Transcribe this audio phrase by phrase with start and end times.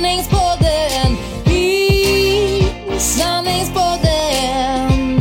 [0.00, 5.20] sanningspodden i sanningspodden.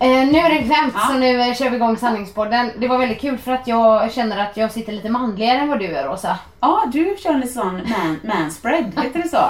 [0.00, 1.00] Eh, nu är det klämt Ja.
[1.08, 2.70] så nu eh, kör vi igång sanningspodden.
[2.78, 5.78] Det var väldigt kul för att jag känner att jag sitter lite manligare än vad
[5.78, 6.38] du gör Rosa.
[6.60, 9.44] Ja, du kör en sån man, manspread, heter det så?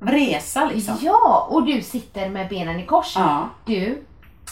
[0.00, 0.94] Resa liksom.
[1.00, 3.12] Ja, och du sitter med benen i kors.
[3.16, 3.48] Ja.
[3.64, 4.02] Du,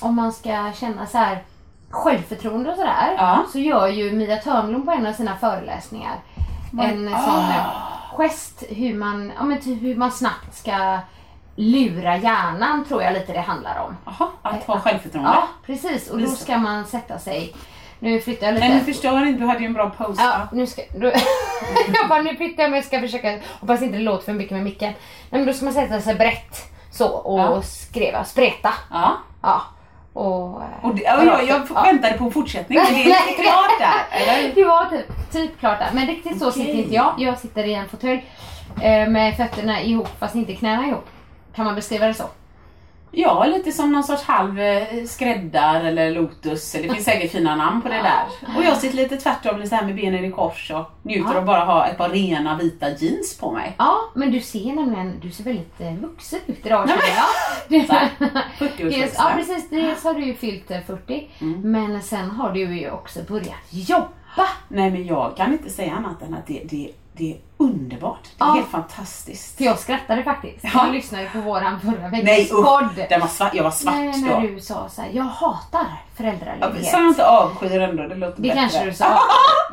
[0.01, 1.43] om man ska känna så här
[1.91, 3.45] självförtroende och sådär Ja.
[3.53, 6.13] så gör ju Mia Törnblom på en av sina föreläsningar
[6.81, 7.67] en sån eh,
[8.17, 10.99] gest hur man, ja, men typ hur man snabbt ska
[11.57, 13.97] lura hjärnan tror jag lite det handlar om.
[14.05, 15.31] Jaha, att ha självförtroende.
[15.35, 16.11] Ja, precis.
[16.11, 17.55] Och då ska man sätta sig.
[17.99, 18.69] Nu flyttar jag lite.
[18.69, 20.23] Men du förstår inte, du hade ju en bra pose.
[20.23, 20.83] Ja, nu ska...
[20.97, 21.07] Då,
[21.95, 24.63] jag bara, nu flyttar jag mig, ska försöka, hoppas inte det låter för mycket med
[24.65, 24.93] micken.
[25.31, 27.63] Nej men då ska man sätta sig brett så och Ja.
[27.63, 28.75] skriva, spreta.
[28.91, 29.13] Ja.
[29.43, 29.63] Ja.
[30.13, 30.63] Och...
[30.63, 31.83] eh, Och det, ja, jag, jag Ja.
[31.83, 34.55] väntade på en fortsättning, men det är inte klart där, eller?
[34.55, 35.89] Det var typ, typ klart där.
[35.93, 37.15] Men riktigt så sitter inte jag.
[37.19, 38.25] Jag sitter i en fåtölj
[38.83, 41.07] eh, med fötterna ihop fast inte knäna ihop.
[41.55, 42.25] Kan man beskriva det så?
[43.13, 46.73] Ja, lite som någon sorts halv eh, skräddar eller lotus.
[46.73, 48.55] Det finns säkert fina namn på det där.
[48.57, 51.39] Och jag sitter lite tvärtom, lite här med benen i kors och njuter Ja.
[51.39, 53.75] av bara ha ett par rena vita jeans på mig.
[53.79, 57.87] Ja, men du ser nämligen, du ser väldigt eh, vuxen ut idag känner jag.
[57.87, 58.11] Så här,
[58.59, 59.15] Dels, 40-årsvuxen.
[59.17, 61.61] ja precis, dels har du ju fyllt eh, 40 Mm.
[61.73, 64.09] men sen har du ju också börjat jobba.
[64.69, 68.23] Nej men jag kan inte säga annat än att det, det, det är underbart.
[68.39, 68.53] Det är Ja.
[68.55, 69.61] helt fantastiskt.
[69.61, 70.65] Jag skrattade faktiskt.
[70.65, 70.71] Ja.
[70.75, 73.07] Jag lyssnade på våran förra veckans podd.
[73.09, 74.27] den var svart, jag var svart Nej, då.
[74.41, 75.87] när du sa så här, jag hatar Ja,
[76.17, 76.87] föräldraledighet.
[76.91, 78.03] Sa jag inte avskyr ändå?
[78.09, 78.55] Det låter Det bättre.
[78.61, 79.05] kanske du sa.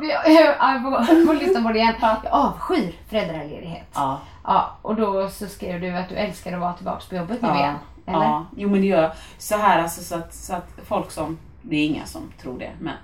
[0.00, 1.94] Jag får lyssna på det igen.
[2.00, 2.16] Ja.
[2.24, 3.86] Jag avskyr föräldraledighet.
[3.94, 4.18] Ja.
[4.44, 7.48] Ja, och då så skrev du att du älskar att vara tillbaka på jobbet nu
[7.48, 7.58] Ja.
[7.58, 7.74] igen.
[8.06, 8.18] Eller?
[8.24, 8.46] ja.
[8.56, 9.12] Jo men det gör jag.
[9.38, 12.70] Så här alltså så att, så att folk som, det är inga som tror det,
[12.80, 12.94] men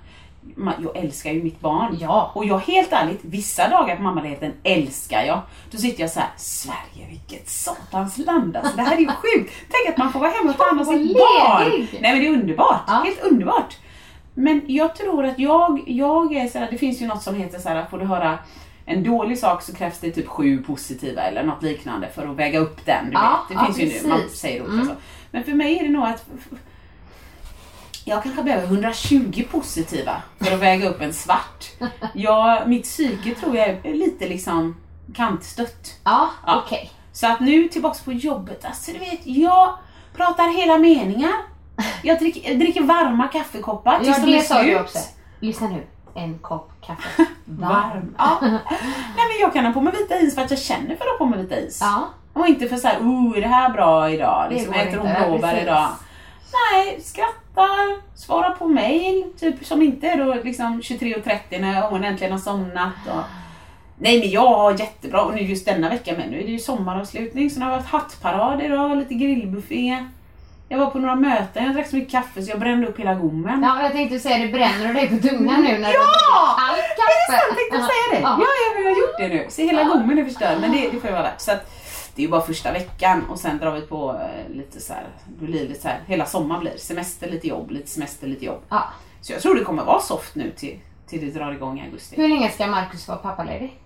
[0.83, 1.97] jag älskar ju mitt barn.
[2.01, 2.31] Ja.
[2.35, 5.41] Och jag helt ärligt, vissa dagar på mammaledigheten älskar jag.
[5.71, 8.75] Då sitter jag så här: Sverige vilket satans land alltså.
[8.77, 9.07] Det här är ju
[9.37, 9.53] sjukt.
[9.69, 11.87] Tänk att man får vara hemma och ta hand om sitt barn.
[12.01, 12.81] Nej men det är underbart.
[12.87, 12.93] Ja.
[13.05, 13.77] Helt underbart.
[14.33, 17.59] Men jag tror att jag, jag är så här, det finns ju något som heter
[17.59, 18.37] så här, får du höra
[18.85, 22.59] en dålig sak så krävs det typ sju positiva eller något liknande för att väga
[22.59, 23.05] upp den.
[23.05, 23.57] Du Ja, vet.
[23.59, 24.85] Det finns ju nu, man säger olika Mm.
[24.87, 24.93] så.
[25.31, 26.25] Men för mig är det nog att
[28.07, 31.65] jag kanske behöver 120 positiva för att väga upp en svart.
[32.13, 34.75] Jag, mitt psyke tror jag är lite liksom
[35.15, 35.99] kantstött.
[36.03, 36.61] Ja, Ja.
[36.65, 36.91] okej.
[37.11, 39.73] Så att nu tillbaks på jobbet, alltså du vet, jag
[40.15, 41.33] pratar hela meningar.
[42.03, 44.81] Jag dricker, jag dricker varma kaffekoppar tills Ja, de är det slut.
[44.81, 44.99] också.
[45.39, 45.83] Lyssna nu.
[46.13, 47.25] En kopp kaffe.
[47.45, 48.15] Varm.
[48.17, 48.37] Ja.
[48.41, 48.59] Nej
[49.15, 51.17] men jag kan ha på mig vita is för att jag känner för att ha
[51.17, 51.79] på mig vita is.
[51.81, 52.07] Ja.
[52.33, 54.45] Och inte för såhär, oh är det här bra idag?
[54.49, 55.87] Det Liksom, går äter hon blåbär idag?
[56.55, 62.31] Nej, skrattar, svarar på mail, typ som inte är då liksom 23.30 när hon äntligen
[62.33, 62.93] har somnat.
[63.07, 63.21] Och...
[63.99, 66.59] Nej men jag har jättebra, och nu just denna vecka med nu är det ju
[66.59, 70.05] sommaravslutning så nu har jag haft hattparad idag, lite grillbuffé.
[70.69, 73.13] Jag var på några möten, jag drack så mycket kaffe så jag brände upp hela
[73.15, 73.63] gommen.
[73.63, 76.55] Ja, jag tänkte säga det bränner dig på tungan nu när du Ja!
[76.59, 77.41] allt Är det kaffe.
[77.45, 77.57] sant?
[77.57, 78.19] Tänkte jag säga det?
[78.21, 78.37] Ja.
[78.39, 79.45] Ja, jag har gjort det nu.
[79.49, 81.41] Så hela gommen är förstörd, men det, det får ju vara värt.
[81.41, 81.71] Så att,
[82.15, 85.07] det är ju bara första veckan och sen drar vi på eh, lite så här,
[85.39, 88.61] det blir lite så här, hela sommaren blir semester, lite jobb, lite semester, lite jobb.
[88.69, 88.83] Ja.
[89.21, 92.15] Så jag tror det kommer vara soft nu till, till det drar igång i augusti.
[92.21, 93.79] Hur länge ska Marcus vara pappaledig?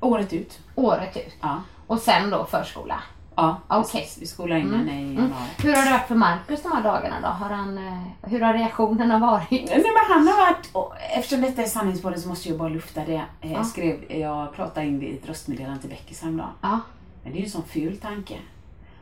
[0.00, 0.58] Året ut.
[0.74, 1.34] Året ut.
[1.40, 1.62] Ja.
[1.86, 3.02] Och sen då förskola.
[3.36, 4.18] Ja, precis.
[4.20, 5.32] Vi skolar in henne i januari.
[5.62, 7.28] Hur har det varit för Marcus de här dagarna då?
[7.28, 9.50] Har han, eh, hur har reaktionerna varit?
[9.50, 13.04] Nej men han har varit, och eftersom detta är sanningspodden så måste jag bara lufta
[13.04, 13.22] det.
[13.40, 13.64] Eh, Ja.
[13.64, 16.50] skrev, jag pratade in det i ett röstmeddelande till Beckis häromdagen.
[16.60, 16.80] Ja.
[17.22, 18.34] Men det är ju en sån ful tanke.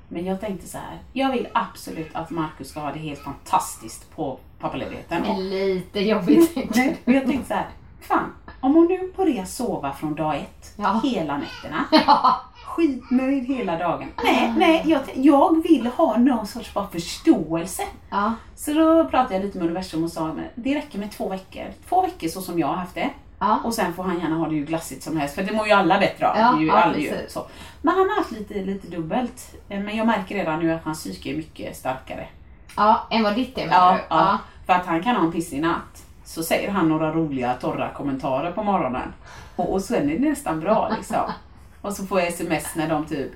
[0.09, 0.99] Men jag tänkte så här.
[1.13, 5.25] Jag vill absolut att Marcus ska ha det helt fantastiskt på pappaledigheten.
[5.25, 6.57] Och- Lite jobbigt.
[6.77, 7.69] Nej, jag tänkte så här.
[8.01, 11.01] Fan, om hon nu börjar sova från dag ett, Ja.
[11.05, 11.85] hela nätterna.
[12.07, 12.41] Ja.
[12.67, 14.09] Skitnöjd hela dagen.
[14.25, 17.83] Nej, nej, jag, jag vill ha någon sorts bara förståelse.
[18.11, 18.33] Ja.
[18.57, 21.65] Så då pratade jag lite med universum och sa det räcker med två veckor.
[21.89, 23.11] Två veckor så som jag har haft det.
[23.41, 23.61] Ja.
[23.65, 25.73] Och sen får han gärna ha det hur glassigt som helst för det mår ju
[25.73, 26.37] alla bättre av.
[26.39, 27.47] Ja, det är ju ja, alla ju, så.
[27.83, 29.55] Men han har haft lite, lite dubbelt.
[29.69, 32.29] Eh, Men jag märker redan nu att hans psyke är mycket starkare.
[32.77, 34.01] ja, än vad ditt är menar Ja, du?
[34.17, 34.39] ja.
[34.67, 36.05] För att han kan ha en pissig natt.
[36.25, 39.13] Så säger han några roliga torra kommentarer på morgonen.
[39.57, 41.17] Och, och sen är det nästan bra liksom.
[41.83, 43.31] Och så får jag sms när de typ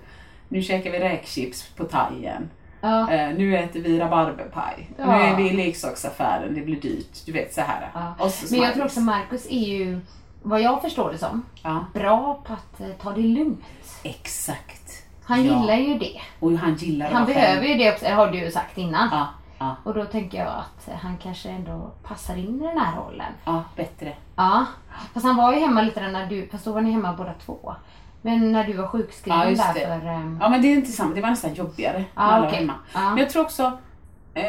[0.48, 2.50] Nu käkar vi räkchips på thaien.
[2.84, 3.10] Ja.
[3.12, 4.90] Eh, nu äter vi rabarberpaj.
[4.98, 5.06] Ja.
[5.06, 7.26] Nu är vi i leksaksaffären, det blir dyrt.
[7.26, 7.90] Du vet så här.
[7.94, 8.28] Ja.
[8.50, 10.00] Men jag tror också Marcus är ju,
[10.42, 11.42] vad jag förstår det som,
[11.94, 13.64] bra på att eh, ta det lugnt.
[14.02, 15.04] exakt.
[15.24, 16.20] Han gillar ju det.
[16.40, 17.64] Och han gillar Han behöver själv.
[17.64, 19.26] ju det också, har du ju sagt innan.
[19.84, 23.32] Och då tänker jag att han kanske ändå passar in i den här rollen.
[23.44, 24.12] ja, bättre.
[24.36, 24.66] Ja.
[25.14, 27.74] Fast han var ju hemma lite när du, fast då var ni hemma båda två.
[28.24, 30.00] Men när du var sjukskriven Ja, just där det.
[30.00, 30.06] för...
[30.08, 32.58] ehm, Ja men det är inte samma, det var nästan jobbigare när Ja, alla okej.
[32.58, 32.74] hemma.
[32.94, 33.08] Ja.
[33.10, 33.78] Men jag tror också,
[34.34, 34.42] eh,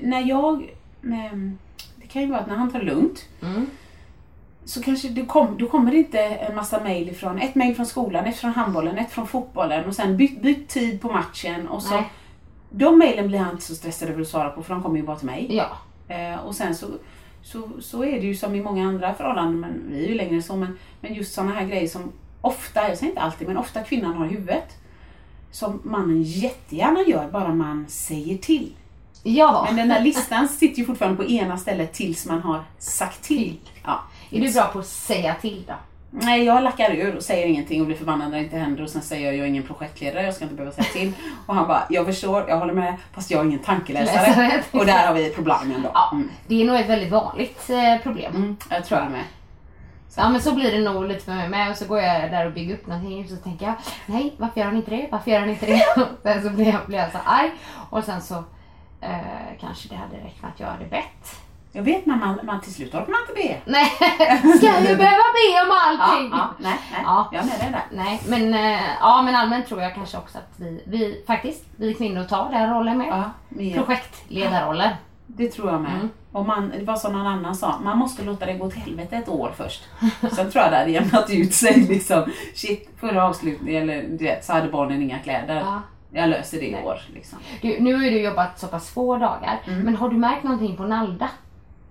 [0.00, 0.70] när jag,
[1.04, 1.58] ehm,
[1.96, 3.66] det kan ju vara att när han tar det lugnt Mm.
[4.64, 7.86] så kanske det kom, då kommer det inte en massa mejl ifrån, ett mejl från
[7.86, 11.82] skolan, ett från handbollen, ett från fotbollen och sen byt, byt tid på matchen och
[11.82, 11.94] så.
[11.94, 12.10] Nej.
[12.70, 15.02] De mejlen blir han inte så stressad över att svara på för de kommer ju
[15.02, 15.46] bara till mig.
[15.56, 15.66] Ja.
[16.14, 16.86] Eh, och sen så,
[17.42, 20.34] så, så är det ju som i många andra förhållanden, men vi är ju längre
[20.34, 23.56] än så, men, men just sådana här grejer som ofta, jag säger inte alltid, men
[23.56, 24.78] ofta kvinnan har huvudet.
[25.50, 28.72] Som mannen jättegärna gör, bara man säger till.
[29.22, 29.64] Ja.
[29.66, 33.58] Men den där listan sitter ju fortfarande på ena stället tills man har sagt till.
[33.84, 34.00] Ja.
[34.30, 35.74] Är du bra på att säga till då?
[36.14, 38.90] Nej, jag lackar ur och säger ingenting och blir förbannad när det inte händer och
[38.90, 41.12] sen säger jag, jag är ingen projektledare, jag ska inte behöva säga till.
[41.46, 44.28] Och han bara, jag förstår, jag håller med, fast jag är ingen tankeläsare.
[44.28, 44.62] Läsare.
[44.70, 45.90] Och där har vi problemen då.
[45.94, 46.10] Ja.
[46.12, 46.30] Mm.
[46.46, 48.36] Det är nog ett väldigt vanligt eh, problem.
[48.36, 49.24] Mm, jag tror jag med.
[50.16, 52.46] Ja men så blir det nog lite för mig med och så går jag där
[52.46, 53.74] och bygger upp någonting och så tänker jag
[54.06, 55.08] nej varför gör han inte det?
[55.12, 55.82] Varför gör han inte det?
[56.02, 57.50] Och sen så blir jag, blir jag så arg
[57.90, 58.34] och sen så
[59.00, 61.40] eh, kanske det hade räckt med att jag hade bett.
[61.74, 63.72] Jag vet men man, man till slut orkar man inte be.
[63.72, 63.86] Nej,
[64.56, 66.30] ska jag behöva be om Ja, allting?
[66.32, 67.00] ja, nej, nej.
[67.04, 67.28] Ja.
[67.32, 67.84] Jag är med dig där.
[68.04, 71.94] Nej, men, eh, ja, men allmänt tror jag kanske också att vi, vi faktiskt, vi
[71.94, 73.06] kvinnor tar den rollen med.
[73.08, 73.76] Ja, mer.
[73.76, 74.90] Projektledarrollen.
[75.26, 75.94] Det tror jag med.
[75.94, 76.08] Mm.
[76.32, 79.16] Och man, det var som någon annan sa, man måste låta det gå åt helvete
[79.16, 79.82] ett år först.
[80.20, 82.24] Sen tror jag det hade jämnat ut sig liksom.
[82.54, 85.56] Shit, förra avslutningen, eller du vet, så hade barnen inga kläder.
[85.56, 85.82] Ja.
[86.14, 86.84] Jag löser det i Nej.
[86.84, 87.00] år.
[87.14, 87.38] Liksom.
[87.62, 89.80] Du, nu har ju du jobbat så pass få dagar, Mm.
[89.80, 91.28] men har du märkt någonting på Nalda?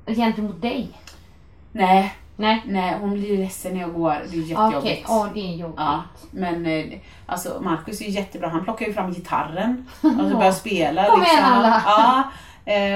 [0.08, 0.90] Gentemot dig?
[1.72, 2.64] Nej, Nej?
[2.66, 4.10] nej, hon blir ledsen när jag går.
[4.32, 5.06] Det är Okej, jättejobbigt.
[5.08, 5.76] ja det är jobbigt.
[5.80, 6.02] Ja,
[6.32, 6.86] men eh,
[7.26, 8.50] alltså Marcus är ju jättebra.
[8.50, 11.06] Han plockar ju fram gitarren och så börjar spela.
[11.06, 11.82] Kom igen, alla.
[11.86, 12.24] Ja,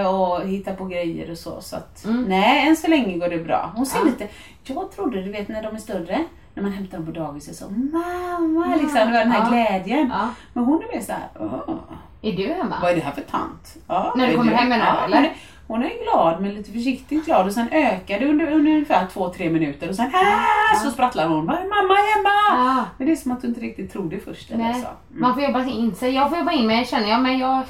[0.07, 1.61] och hittar på grejer och så.
[1.61, 2.23] så att, Mm.
[2.23, 3.71] Nej, än så länge går det bra.
[3.75, 4.05] Hon ser Ja.
[4.05, 4.27] lite,
[4.63, 6.19] jag trodde du vet när de är större,
[6.53, 9.49] när man hämtar dem på dagis och så mamma, liksom, det var den här Ja.
[9.49, 10.11] glädjen.
[10.13, 10.29] Ja.
[10.53, 11.75] Men hon är mer såhär, "Åh,
[12.21, 12.75] Är du hemma?
[12.81, 13.75] vad är det här för tant?
[13.87, 15.33] Ja, När du kommer hem med ja, eller?
[15.67, 19.29] Hon är, glad men lite försiktigt glad och sen ökar det under, under ungefär två,
[19.29, 21.45] tre minuter och sen äh, så sprattlar hon.
[21.45, 22.65] "Vad är Mamma är hemma!
[22.65, 22.85] Ja.
[22.97, 24.51] Men det är som att du inte riktigt tror det först.
[24.51, 24.79] Eller så.
[24.79, 24.87] Mm.
[25.09, 26.11] Man får jobba in sig.
[26.15, 27.61] Jag får jobba in mig känner jag, men jag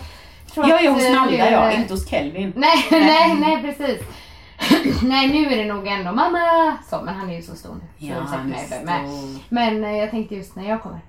[0.55, 2.53] tror Jag är hos eh, Nalda nu- jag, inte hos Kelvin.
[2.55, 4.01] Nej, nej, nej precis.
[5.03, 6.77] nej, nu är det nog ändå mamma.
[6.89, 8.07] Så, men han är ju så stor nu.
[8.07, 9.09] säkert han är med- med.
[9.09, 9.39] stor.
[9.49, 10.99] Men eh, jag tänkte just när jag kommer.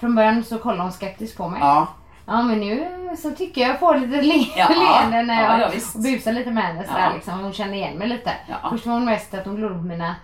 [0.00, 1.60] Från början så kollade hon skeptiskt på mig.
[1.60, 1.86] Ja,
[2.26, 2.86] Ja men nu
[3.18, 4.68] så tycker jag jag får lite le- Ja,
[5.02, 7.14] leende när ja, jag ja, och busar lite med henne sådär Ja.
[7.14, 7.38] liksom.
[7.40, 8.32] Hon känner igen mig lite.
[8.48, 8.70] Ja.
[8.70, 10.14] Först var hon mest att hon glodde på mina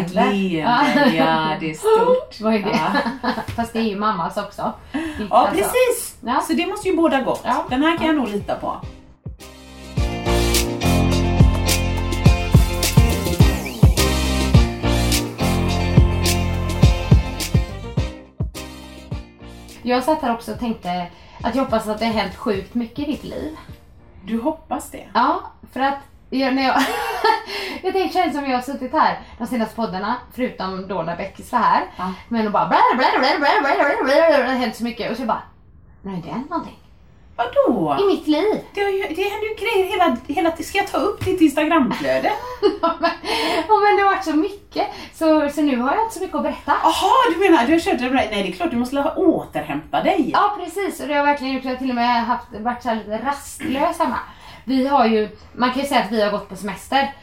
[0.00, 0.32] ett tänder.
[0.32, 2.40] leende, ja det är stort.
[2.40, 2.80] Vad är det?
[3.22, 4.72] Ja, Fast det är ju mammas också.
[4.92, 5.54] Ditt ja alltså.
[5.54, 6.16] precis!
[6.20, 6.40] Ja.
[6.40, 7.42] Så det måste ju båda gott.
[7.44, 7.64] Ja.
[7.70, 8.76] Den här kan jag nog lita på.
[19.82, 21.06] Jag satt här också och tänkte
[21.42, 23.56] att jag hoppas att det har hänt sjukt mycket i ditt liv.
[24.24, 25.08] Du hoppas det?
[25.14, 25.40] Ja,
[25.72, 25.98] för att
[26.38, 26.82] jag, när jag,
[27.82, 31.52] jag tänkte känns som jag har suttit här de senaste poddarna, förutom då när Beckis
[31.52, 31.84] var här.
[31.96, 32.12] Ja.
[32.28, 35.10] Men och bara blä, blä, blä, blä, blä, blä, blä, det har hänt så mycket
[35.10, 35.42] och så bara,
[36.02, 36.78] det har hänt någonting.
[37.36, 37.96] Vadå?
[38.00, 38.60] I mitt liv.
[38.74, 42.32] Det, ju, det händer ju grejer hela, hela Ska jag ta upp ditt Instagramflöde?
[42.82, 43.10] ja men
[43.68, 46.36] ja, men det har varit så mycket så, så nu har jag inte så mycket
[46.36, 46.72] att berätta.
[46.82, 48.10] Jaha, du menar du har kört det?
[48.10, 50.30] Nej, det är klart du måste ha återhämta dig.
[50.32, 51.64] Ja precis och det har verkligen gjort.
[51.64, 54.18] Jag har till och med haft, varit så lite rastlös hemma.
[54.64, 57.14] Vi har ju, man kan ju säga att vi har gått på semester.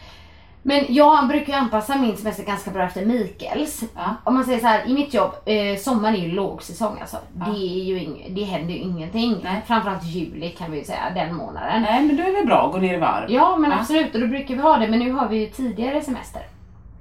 [0.61, 3.83] Men jag brukar ju anpassa min semester ganska bra efter Mikaels.
[3.95, 4.15] Ja.
[4.23, 7.17] Om man säger så här, i mitt jobb, eh, sommaren är ju lågsäsong alltså.
[7.33, 9.37] Det, är ju ing- det händer ju ingenting.
[9.43, 9.61] Nej.
[9.67, 11.81] Framförallt juli kan vi ju säga, den månaden.
[11.81, 13.31] Nej men då är det bra att gå ner i varv.
[13.31, 13.77] Ja men Ja.
[13.79, 14.87] absolut, och då brukar vi ha det.
[14.87, 16.41] Men nu har vi ju tidigare semester.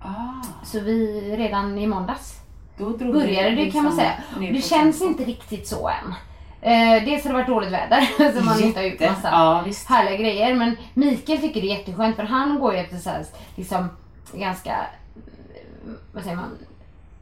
[0.01, 2.35] Ah, Så vi redan i måndags
[2.79, 4.13] började det liksom kan man säga.
[4.39, 6.15] ner Det känns inte riktigt så än.
[6.63, 9.89] Eh, dels har det varit dåligt väder så man inte har gjort massa Ja, visst.
[9.89, 10.55] härliga grejer.
[10.55, 13.25] Men Mikael tycker det är jätteskönt för han går ju efter så här,
[13.57, 13.89] liksom
[14.33, 14.77] ganska,
[16.13, 16.59] vad säger man,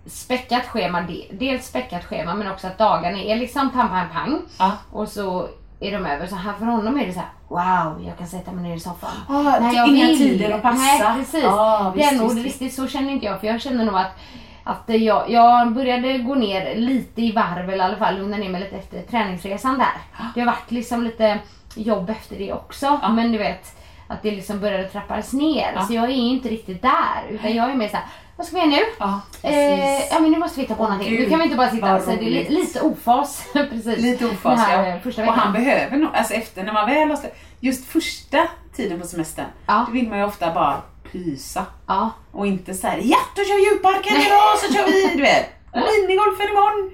[0.07, 1.01] späckat schema.
[1.01, 4.41] De- Dels späckat schema men också att dagarna är liksom pang pang pang.
[4.59, 4.73] Ja.
[4.93, 5.49] Och så
[5.81, 6.27] är de över.
[6.27, 8.81] Så här, för honom är det så här: wow jag kan sätta mig ner i
[8.81, 9.11] soffan.
[9.29, 10.19] Ah, När jag inga vill.
[10.19, 10.77] tider att passa.
[10.79, 11.45] Nej precis.
[11.45, 14.19] Ah, det är visst, nog visst, så känner inte jag för jag känner nog att
[14.67, 18.49] att jag, jag började gå ner lite i varv eller i alla fall lugna ner
[18.49, 20.25] mig lite efter träningsresan där.
[20.35, 21.39] Det har varit liksom lite
[21.75, 22.99] jobb efter det också.
[23.03, 23.09] Ja.
[23.09, 23.77] Men du vet
[24.09, 25.73] att det liksom började trappas ner.
[25.75, 25.83] Ja.
[25.83, 27.23] Så jag är inte riktigt där.
[27.31, 28.07] Utan jag är mer såhär,
[28.37, 28.83] vad ska vi göra nu?
[28.99, 31.11] Ja, Eh, ja men nu måste vi hitta på någonting.
[31.11, 33.47] Gud, Nu kan vi inte bara sitta vad så det är lite ofas.
[33.53, 33.99] precis.
[33.99, 34.95] Lite ofas här, ja.
[34.95, 37.31] eh, Första Och han behöver nog, alltså efter när man väl har slä-
[37.61, 38.39] just första
[38.77, 39.85] tiden på semestern, Ja.
[39.87, 40.77] då vill man ju ofta bara
[41.25, 41.67] pysa.
[41.87, 42.11] Ja.
[42.33, 46.47] Och inte såhär, ja då kör vi djupparken idag så kör vi, du vet, minigolfen
[46.51, 46.91] imorgon.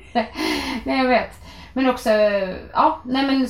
[0.85, 1.31] Nej jag vet.
[1.73, 2.11] Men också,
[2.73, 3.49] ja nej men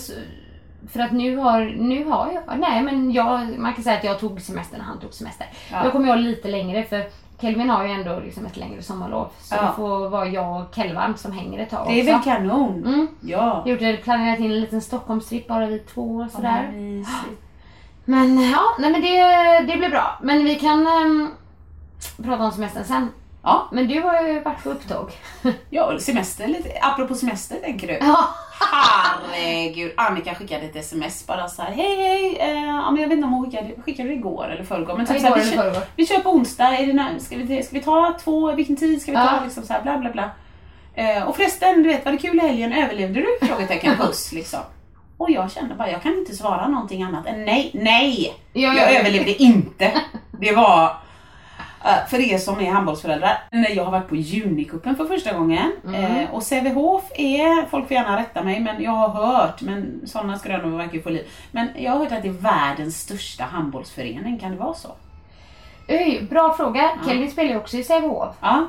[0.93, 4.19] för att nu har, nu har jag, nej men jag, man kan säga att jag
[4.21, 5.47] tog semester när han tog semester.
[5.73, 5.85] Ja.
[5.85, 7.05] Jag kommer ha lite längre för
[7.41, 9.29] Kelvin har ju ändå liksom ett längre sommarlov.
[9.41, 9.63] Så Ja.
[9.63, 12.31] det får vara jag och Kelvan som hänger ett tag Det är också.
[12.31, 12.85] väl kanon?
[12.87, 13.07] Mm.
[13.21, 13.63] Ja.
[13.67, 16.71] Jag gjort, planerat in en liten Stockholmstripp bara vi två och sådär.
[16.73, 17.43] Mysigt.
[18.05, 20.19] Men ja, nej men det, det blir bra.
[20.23, 21.31] Men vi kan ehm,
[22.25, 23.09] prata om semestern sen.
[23.45, 25.11] Ja, Men du har ju varit på upptåg.
[25.71, 27.99] ja, semester lite, apropå semester tänker du?
[28.01, 28.29] ja.
[28.73, 31.73] Herregud, Annika skickade ett sms bara så här.
[31.73, 34.65] hej hej, eh, ja, men jag vet inte om hon skickade, skickade det igår eller
[34.65, 34.97] förrgår.
[34.97, 35.83] Men typ så här, vi, kör, förrgår.
[35.97, 39.03] vi kör på onsdag, är det, nä- ska, vi, ska vi ta två, vilken tid
[39.03, 39.23] ska vi ta?
[39.25, 39.41] Ja.
[39.45, 40.31] Liksom så här, bla bla bla.
[40.95, 42.73] Eh, och förresten, du vet, var det kul i helgen?
[42.73, 43.47] Överlevde du?
[43.47, 44.61] Frågetecken, puss liksom.
[45.23, 48.35] Och jag kände bara, jag kan inte svara någonting annat än nej, nej!
[48.53, 48.99] Ja, Jag ja.
[49.01, 49.93] överlevde inte.
[50.41, 50.85] Det var,
[51.85, 55.73] eh, för er som är handbollsföräldrar, när jag har varit på Junikuppen för första gången.
[55.87, 56.05] Mm.
[56.05, 60.39] Eh, och Sävehof är, folk får gärna rätta mig, men jag har hört, men sådana
[60.39, 61.27] skrönor verkar ju få liv.
[61.53, 64.89] Men jag har hört att det är världens största handbollsförening, kan det vara så?
[65.89, 66.91] Öj, bra fråga.
[67.07, 68.35] Kelvin spelar ju också i Sävehof.
[68.41, 68.67] Ja,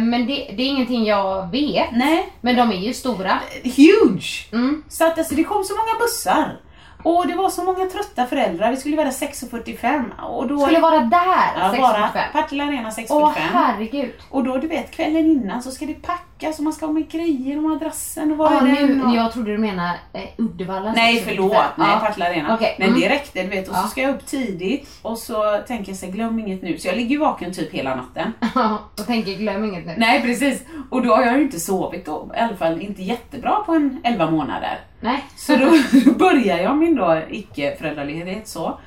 [0.00, 1.92] Men det, det är ingenting jag vet.
[1.92, 3.40] nej, Men de är ju stora.
[3.62, 4.48] huge!
[4.52, 4.84] Mm.
[4.88, 6.60] Så att alltså, det kom så många bussar.
[7.02, 10.60] Och det var så många trötta föräldrar, vi skulle vara där 6.45 och då...
[10.60, 12.32] Skulle vara där ja, vara 6.45.
[12.32, 13.06] Partille Arena 6.45.
[13.10, 14.12] Åh herregud.
[14.30, 15.94] Och då du vet kvällen innan så ska det
[16.40, 19.04] packas och man ska ha med grejer och madrassen och var Ja, är den nu,
[19.04, 19.14] och...
[19.14, 20.92] jag trodde du menade eh, Uddevalla.
[20.92, 21.24] Nej 6.45.
[21.24, 22.00] förlåt, nej Ja.
[22.00, 22.54] Partille Arena.
[22.54, 23.00] Okej, Men mm.
[23.00, 26.06] det räckte du vet och så ska jag upp tidigt och så tänker jag så
[26.06, 26.78] här, glöm inget nu.
[26.78, 28.32] Så jag ligger ju vaken typ hela natten.
[28.98, 29.94] och tänker glöm inget nu.
[29.98, 30.62] Nej precis.
[30.90, 34.00] Och då har jag ju inte sovit då, i alla fall inte jättebra på en
[34.04, 34.80] 11 månader.
[35.00, 35.24] Nej.
[35.36, 35.70] Så då,
[36.04, 38.78] då börjar jag min då icke-föräldraledighet så.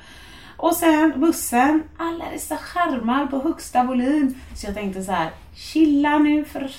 [0.56, 4.34] Och sen bussen, alla dessa skärmar på högsta volym.
[4.54, 6.70] Så jag tänkte så här, chilla nu för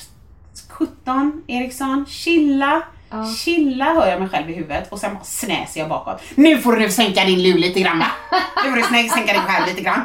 [0.69, 2.81] 17 Eriksson, chilla.
[3.09, 3.25] Ja.
[3.25, 6.21] Chilla hör jag mig själv i huvudet och sen bara snäser jag bakåt.
[6.35, 8.05] Nu får du sänka din lur lite grann va?
[8.65, 10.01] Nu får du sänka dig själv lite grann.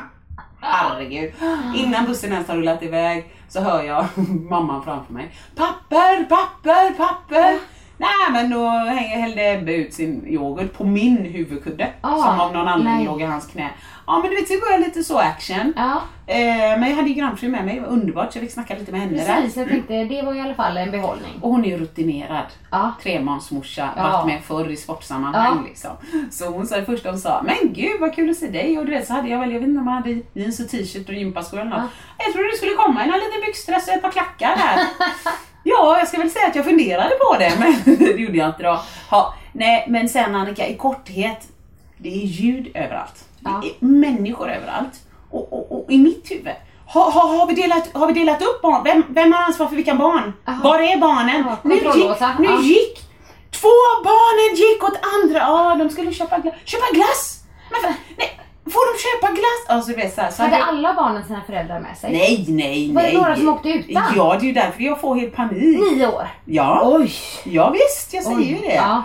[0.60, 1.32] Herregud.
[1.76, 4.04] Innan bussen ens har rullat iväg så hör jag
[4.50, 5.30] mamman framför mig.
[5.56, 7.58] Papper, papper, papper.
[7.96, 11.92] Nej men då hänger- hällde Ebbe ut sin yoghurt på min huvudkudde.
[12.00, 13.70] Ah, som av någon anledning låg i hans knä.
[14.12, 15.72] Ja men du vet, så började lite så action.
[15.76, 18.52] Ja, Eh, men jag hade ju grannfru med mig, det var underbart så jag fick
[18.52, 19.54] snacka lite med henne precis.
[19.54, 19.60] där.
[19.60, 21.32] Jag tänkte det var i alla fall en behållning.
[21.40, 22.44] Och hon är ju rutinerad.
[22.70, 22.92] Ja.
[23.02, 24.02] Trebarnsmorsa, Ja.
[24.02, 25.68] varit med förr i sportsammanhang Ja.
[25.68, 25.90] liksom.
[26.30, 28.78] Så hon sa det första hon sa, men gud vad kul att se dig.
[28.78, 30.68] Och du vet så hade jag väl, jag vet inte om jag hade jeans och
[30.68, 31.90] t-shirt och gympaskor eller något.
[32.18, 34.86] Jag trodde du skulle komma i någon liten byxdress och ett par klackar här.
[35.64, 38.62] ja, jag ska väl säga att jag funderade på det, men det gjorde jag inte
[38.62, 38.80] då.
[39.10, 41.48] Ha, nej, men sen Annika, i korthet,
[41.98, 43.24] det är ljud överallt.
[43.44, 43.62] Ja.
[43.78, 44.92] Människor överallt.
[45.30, 46.54] Och, och, och i mitt huvud,
[46.86, 48.84] har, har, har, vi delat, har vi delat upp barn?
[48.84, 50.32] Vem, vem har ansvar för vilka barn?
[50.44, 50.60] Jaha.
[50.64, 51.44] Var är barnen?
[51.48, 51.84] Ja, nu gick,
[52.38, 52.60] nu Ja.
[52.60, 52.98] gick
[53.50, 56.54] två av barnen gick åt andra, ja de skulle köpa glass.
[56.64, 57.42] Köpa glass?
[57.70, 59.76] Men för, nej, får de köpa glass?
[59.76, 62.12] Alltså vet så här, så Hade jag- alla barnen sina föräldrar med sig?
[62.12, 63.16] Nej, nej, Var det nej.
[63.16, 64.02] några som åkte utan?
[64.16, 65.80] Ja, det är ju därför jag får helt panik.
[65.92, 66.28] Nio år?
[66.44, 67.12] Ja, Oj!
[67.44, 68.74] ja visst, jag säger ju det.
[68.74, 69.02] Ja.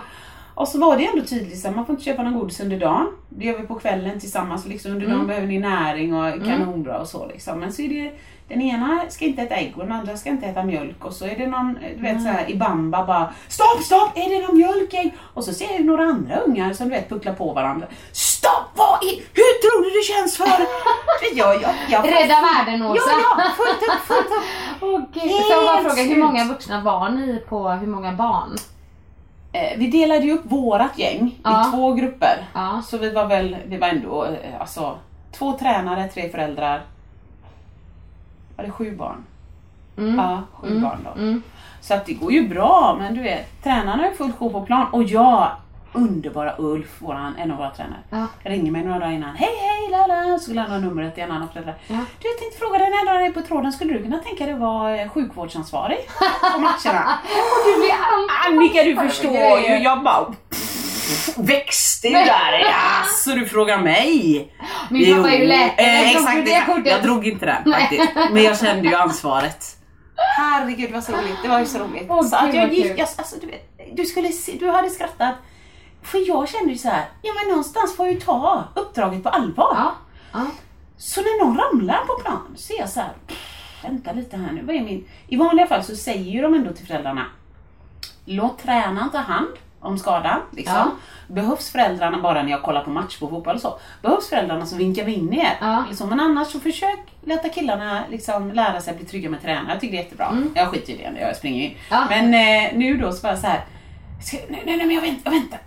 [0.56, 3.06] Och så var det ändå tydligt här, man får inte köpa någon godis under dagen.
[3.28, 4.66] Det gör vi på kvällen tillsammans.
[4.66, 5.26] Liksom, under dagen Mm.
[5.26, 7.26] behöver ni näring och är kanonbra och så.
[7.26, 7.60] Liksom.
[7.60, 8.12] Men så är det,
[8.48, 11.04] den ena ska inte äta ägg och den andra ska inte äta mjölk.
[11.04, 14.10] Och så är det någon, du vet så här, i bamba bara Stopp, stopp!
[14.14, 14.94] Är det någon mjölk?
[14.94, 17.86] ägg?" Och så ser jag några andra ungar som du vet pucklar på varandra.
[18.12, 18.70] Stopp!
[18.74, 20.66] Vad är, hur tror du det känns för...
[21.38, 23.00] jag, jag, jag, Rädda världen Åsa.
[23.10, 24.44] Ja, ja, fullt upp, fullt upp.
[24.82, 25.32] Åh gud.
[25.32, 28.56] Så jag bara fråga, hur många vuxna var ni på hur många barn?
[29.56, 31.68] Eh, vi delade ju upp vårat gäng Ja.
[31.68, 32.48] i två grupper.
[32.54, 32.82] Ja.
[32.86, 34.98] Så vi var väl, vi var ändå eh, alltså
[35.32, 36.82] två tränare, tre föräldrar.
[38.56, 39.24] Var det sju barn?
[39.98, 40.16] Mm.
[40.18, 41.20] Ja, sju barn då.
[41.20, 41.42] Mm.
[41.80, 44.86] Så att det går ju bra, men du vet, tränarna ju fullt sjå på plan.
[44.92, 45.50] Och jag,
[45.96, 48.26] underbara Ulf, våran, en av våra tränare, Ja.
[48.50, 49.36] ringer mig några dagar innan.
[49.36, 50.38] Hej hej lala!
[50.38, 51.74] Så skulle han ha numret till en annan förälder.
[51.86, 51.96] Ja.
[52.22, 54.54] Du, jag tänkte fråga dig när du är på tråden, skulle du kunna tänka dig
[54.54, 55.98] att vara eh, sjukvårdsansvarig
[56.54, 57.18] på matcherna?
[57.64, 57.94] Du blir
[58.46, 60.34] Annika du förstår ju, jag bara
[61.36, 62.52] växte ju där.
[62.60, 64.52] Ja, så du frågar mig?
[64.90, 65.86] Min pappa är ju läkare.
[65.86, 66.86] eh, Jag drog exakt, exakt.
[66.86, 68.02] Jag drog inte den faktiskt.
[68.32, 69.66] Men jag kände ju ansvaret.
[70.38, 72.06] Herregud vad så roligt, det var ju så roligt.
[72.08, 75.34] Åh, så att jag gick, jag, alltså, du, vet, du, skulle se, du hade skrattat.
[76.06, 79.28] För jag kände ju så här, ja men någonstans får jag ju ta uppdraget på
[79.28, 79.72] allvar.
[79.76, 79.92] Ja.
[80.32, 80.46] Ja.
[80.96, 83.38] Så när någon ramlar på plan så är jag så här, "Pff,
[83.84, 85.04] vänta lite här nu, vad är min...
[85.28, 87.26] I vanliga fall så säger ju de ändå till föräldrarna,
[88.24, 89.48] låt tränaren ta hand
[89.80, 90.40] om skadan.
[90.52, 90.74] Liksom.
[90.76, 90.90] Ja.
[91.34, 94.76] Behövs föräldrarna bara när jag kollar på match på fotboll och så, behövs föräldrarna så
[94.76, 95.56] vinkar vi in er.
[95.60, 95.84] Ja.
[95.88, 99.66] Liksom, men annars så försök låta killarna liksom, lära sig att bli trygga med tränare.
[99.72, 100.42] Jag tycker det är jättebra.
[100.54, 101.70] Jag skiter i det, jag springer in.
[101.70, 101.80] Mm.
[101.90, 102.06] Ja.
[102.10, 103.64] Men eh, nu då så bara så här.
[104.32, 105.60] Nej, nej, nej, men jag väntar, jag väntar.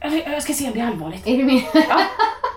[0.49, 1.27] Ska se om det är allvarligt.
[1.27, 1.61] Är du med?
[1.73, 2.01] Ja.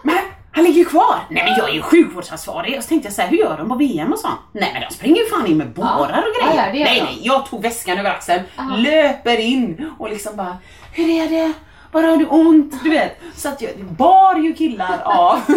[0.02, 0.16] Men
[0.52, 1.14] han ligger ju kvar!
[1.30, 2.76] Nej men jag är ju sjukvårdsansvarig.
[2.78, 4.40] Och så tänkte jag så här, hur gör de på VM och sånt?
[4.52, 6.56] Nej men de springer ju fan in med bårar och grejer.
[6.72, 8.76] Ja, ja, nej nej, jag tog väskan över axeln, Aha.
[8.76, 10.56] löper in och liksom bara,
[10.92, 11.52] hur är det?
[11.92, 12.74] Var har du ont?
[12.84, 13.20] Du vet.
[13.34, 15.40] Så att jag bar ju killar av.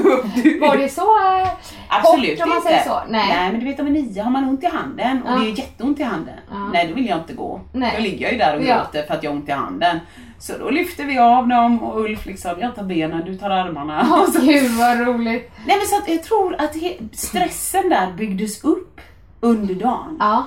[0.62, 1.02] Var det så
[1.42, 1.48] eh,
[1.90, 2.70] Absolut hårt om man inte.
[2.70, 3.02] säger så?
[3.10, 3.28] Nej.
[3.28, 5.36] Nej men du vet om en nio har man ont i handen och Ja.
[5.40, 6.34] det är jätteont i handen.
[6.52, 6.70] Ja.
[6.74, 7.62] Nej då vill jag inte gå.
[7.74, 7.94] Nej.
[7.98, 8.76] Då ligger jag ju där och Ja.
[8.78, 10.00] gråter för att jag har ont i handen.
[10.46, 14.02] Så då lyfter vi av dem och Ulf liksom, jag tar benen, du tar armarna.
[14.22, 15.52] Och så- gud vad roligt.
[15.66, 16.76] Nej men så att jag tror att
[17.12, 19.02] stressen där byggdes upp
[19.40, 20.18] under dagen.
[20.20, 20.46] Ja.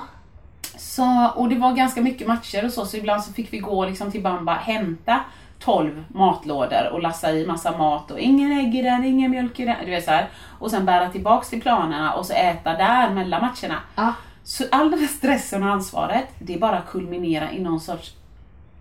[0.77, 3.85] Så, och det var ganska mycket matcher och så, så ibland så fick vi gå
[3.85, 5.19] liksom till Bamba, hämta
[5.59, 9.65] 12 matlådor och lassa i massa mat och ingen ägg i den, ingen mjölk i
[9.65, 9.75] den.
[9.85, 10.29] Du vet så här.
[10.59, 13.79] Och sen bära tillbaks till planerna och så äta där mellan matcherna.
[13.95, 14.13] Ja.
[14.43, 18.13] Så all den här stressen och ansvaret, det är bara att kulminera i någon sorts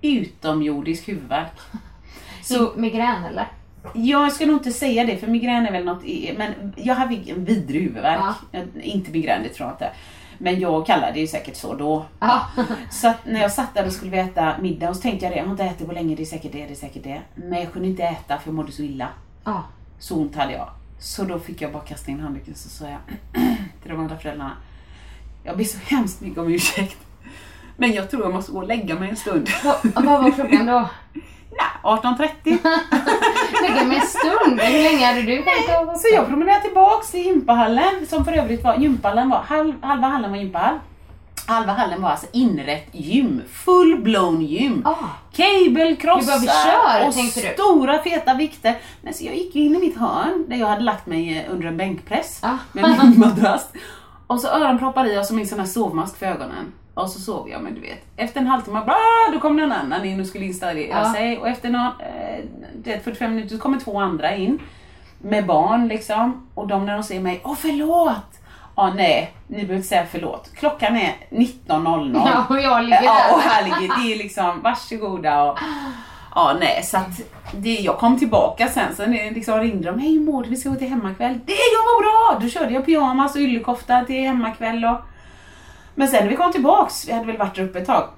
[0.03, 1.53] utomjordisk huvudvärk.
[2.43, 3.49] Så migrän eller?
[3.95, 6.03] jag ska nog inte säga det för migrän är väl något,
[6.37, 8.21] men jag hade en vidrig huvudvärk.
[8.53, 8.61] Ja.
[8.83, 9.91] Inte migrän, det tror jag inte.
[10.39, 12.07] Men jag kallade det ju säkert så då.
[12.21, 12.47] Ja.
[12.91, 15.33] Så att när jag satt där och skulle vi äta middag och så tänkte jag
[15.33, 17.21] det, jag har inte ätit på länge, det är säkert det, det är säkert det.
[17.35, 19.09] Men jag kunde inte äta för jag mådde så illa.
[19.45, 19.65] Ja.
[19.99, 20.69] Så ont hade jag.
[20.99, 22.99] Så då fick jag bara kasta in handduken så sa jag
[23.83, 24.53] till de andra föräldrarna.
[25.45, 27.08] Jag ber så hemskt mycket om ursäkt.
[27.81, 29.49] Men jag tror jag måste gå och lägga mig en stund.
[29.95, 30.89] Vad, var klockan då?
[31.51, 32.29] Nej, 18.30.
[33.63, 34.61] Lägga mig en stund.
[34.61, 38.77] Hur länge hade du vara Så jag promenerade tillbaks till gympahallen, som för övrigt var,
[38.77, 40.79] gympahallen var, halv, halva hallen var gympahall.
[41.47, 44.83] Halva hallen var alltså inrätt gym, full blown gym.
[44.87, 44.95] Ah.
[45.33, 47.15] Cable, Du bara, vi kör, krossar och
[47.55, 48.77] stora feta vikter.
[49.03, 51.69] Men så jag gick in i mitt hörn där jag hade lagt mig eh, under
[51.69, 52.57] en bänkpress Ah.
[52.73, 53.69] med min madrass.
[54.27, 56.73] Och så öronproppar i och så min sån här sovmask för ögonen.
[57.03, 58.05] Och så sov jag, men du vet.
[58.17, 61.13] Efter en halvtimme, blah, då kom någon annan in och skulle installera Ja.
[61.15, 61.39] sig.
[61.39, 64.59] Och efter någon, eh, du vet, 45 minuter så kommer två andra in.
[65.23, 66.47] Med barn liksom.
[66.55, 68.41] Och de när de ser mig, åh förlåt!
[68.77, 70.51] Ja, nej, ni behöver inte säga förlåt.
[70.55, 72.23] Klockan är 19.00.
[72.27, 73.35] Ja, och jag ligger Ja, där.
[73.35, 75.59] och här ligger det är liksom, varsågoda och
[76.35, 77.21] Ja, nej, så att
[77.55, 80.51] det, jag kom tillbaka sen, det liksom ringde de, hej du?
[80.51, 81.39] Vi ska gå till hemmakväll.
[81.45, 82.41] Det, jag mår bra!
[82.41, 85.01] Då körde jag pyjamas och yllekofta till hemmakväll och
[85.99, 88.09] Men sen när vi kom tillbaks, vi hade väl varit där uppe ett tag,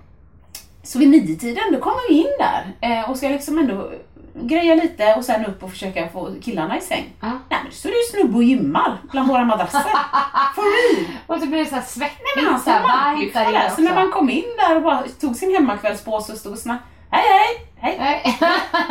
[0.83, 3.91] så vid nio-tiden då kommer vi in där eh, och ska liksom ändå
[4.35, 7.13] greja lite och sen upp och försöka få killarna i säng.
[7.21, 7.29] Ja.
[7.49, 9.81] Nej men så är det ju snubbe och gymmar bland våra madrasser.
[10.55, 11.07] For real!
[11.27, 13.51] Och så blir det så här svettigt, Nej, men han så här som varmt där
[13.51, 16.59] inne Så när man kom in där och bara tog sin hemmakvällspåse och stod och
[16.59, 16.90] snackade.
[17.11, 17.67] Hej hej!
[17.77, 18.37] Hej!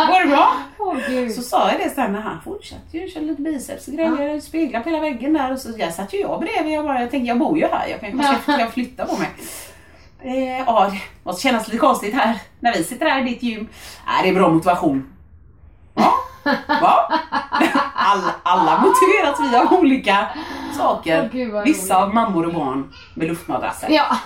[0.07, 0.53] Går det bra?
[1.07, 1.31] Gud.
[1.31, 4.79] Så sa jag det sen när han fortsatte ju köra lite biceps och grejer, speglar
[4.81, 7.27] på hela väggen där och så jag satt ju jag bredvid jag bara, jag tänkte
[7.27, 9.29] jag bor ju här, jag kan, vad ska, jag flytta på mig?
[10.21, 13.67] Eh, ja, det måste kännas lite konstigt här när vi sitter här i ditt gym.
[14.07, 15.13] Nej, det är bra motivation.
[15.95, 16.13] Ja,
[16.67, 17.19] va?
[17.95, 20.27] Alla, alla motiveras vi av olika
[20.77, 21.21] saker.
[21.23, 23.89] Åh, gud, Vissa av mammor och barn med luftmadrasser.
[23.89, 24.17] Ja.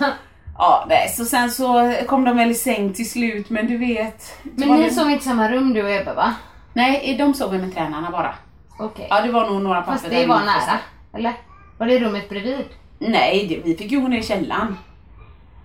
[0.58, 4.38] Ja, nej, så sen så kom de väl i säng till slut, men du vet.
[4.42, 6.34] Men ni det- sov inte i samma rum du och Ebbe va?
[6.72, 8.34] Nej, de sov med tränarna bara.
[8.78, 9.06] Okej.
[9.10, 10.46] Ja, det var nog några papper Fast det var nära?
[10.52, 10.76] förresten.
[11.12, 11.32] Eller?
[11.78, 12.64] Var det rummet bredvid?
[12.98, 14.76] Nej, det, vi fick ju gå ner i källaren.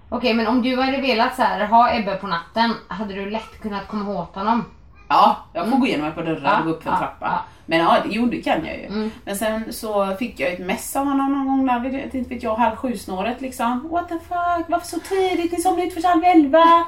[0.10, 3.62] Okej, men om du hade velat så här, ha Ebbe på natten, hade du lätt
[3.62, 4.65] kunnat komma åt honom?
[5.09, 6.99] Ja, jag får gå igenom ett par dörrar Ja, och gå upp för en ja,
[6.99, 7.25] trappa.
[7.25, 7.39] ja.
[7.65, 8.85] Men ja, det, jo, det kan jag ju.
[8.85, 9.11] Mm.
[9.25, 12.43] Men sen så fick jag ett mess av honom någon gång där vid, inte vet
[12.43, 13.87] jag, halv sju-snåret liksom.
[13.91, 15.51] What the fuck, varför så tidigt?
[15.51, 16.63] Ni somnade inte för halv elva.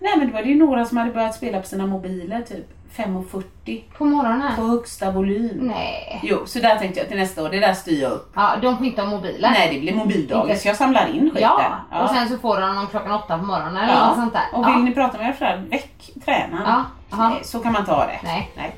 [0.00, 2.66] Nej men det var det ju några som hade börjat spela på sina mobiler typ
[2.96, 4.52] 5.40 På morgonen?
[4.56, 5.50] på högsta volym.
[5.62, 6.20] Nej.
[6.22, 8.32] Jo, så där tänkte jag till nästa år, det där styr jag upp.
[8.34, 9.50] Ja, de får inte ha mobiler.
[9.50, 11.50] Nej, det blir mobildagis, så jag samlar in skiten.
[11.90, 14.06] Ja, och sen så får de dem klockan åtta på morgonen eller Ja.
[14.06, 14.42] något sånt där.
[14.52, 14.78] Och vill ja.
[14.78, 16.62] ni prata med era föräldrar, väck tränaren.
[16.66, 16.84] Ja,
[17.18, 18.20] Nej, Så kan man ta det.
[18.24, 18.50] Nej.
[18.56, 18.74] Nej.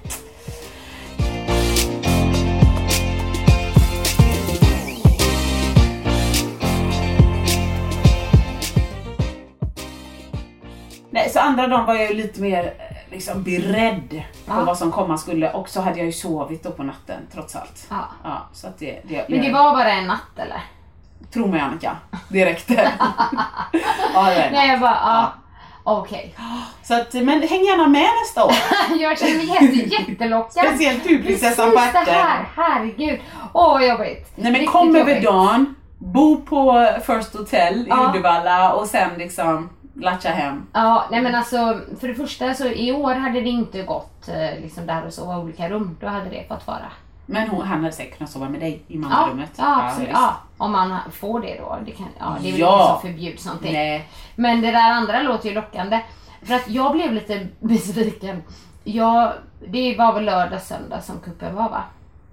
[11.10, 14.10] Nej, så andra dagen var jag ju lite mer eh, liksom beredd
[14.46, 14.64] på Ja.
[14.64, 17.86] vad som komma skulle och så hade jag ju sovit då på natten trots allt.
[17.90, 18.04] Ja.
[18.24, 20.60] Ja, så att det, det, Men det jag- var bara en natt eller?
[21.32, 21.96] Tro mig Annika,
[22.28, 22.92] det räckte.
[24.14, 25.32] ja, det Nej jag bara, ja.
[25.86, 26.34] Okej.
[26.82, 28.52] Så att, men häng gärna med nästa år.
[29.00, 30.64] Jag känner mig jätte, jättelockad.
[30.66, 33.20] Speciellt du prinsessan på Precis det här, herregud.
[33.52, 34.32] Åh vad jobbigt.
[34.34, 38.08] Nej men Riktigt kom över dagen, bo på First Hotel i Ja.
[38.10, 40.66] Uddevalla och sen liksom latcha hem.
[40.72, 44.62] Ja, nej men alltså för det första så i år hade det inte gått eh,
[44.62, 45.96] liksom där och sova i olika rum.
[46.00, 46.90] Då hade det fått vara.
[47.26, 49.50] Men hon, han hade säkert kunnat sova med dig i Ja, mammarummet.
[49.56, 50.08] ja absolut.
[50.08, 50.20] visst.
[50.20, 51.78] Ja, om man får det då.
[51.86, 52.74] Det, kan, ja, det är väl Ja.
[52.76, 53.72] ingen som förbjuds någonting.
[53.72, 54.08] Nej.
[54.36, 56.00] Men det där andra låter ju lockande.
[56.42, 58.42] För att jag blev lite besviken.
[58.84, 59.32] Jag,
[59.68, 61.82] det var väl lördag, söndag som kuppen var va?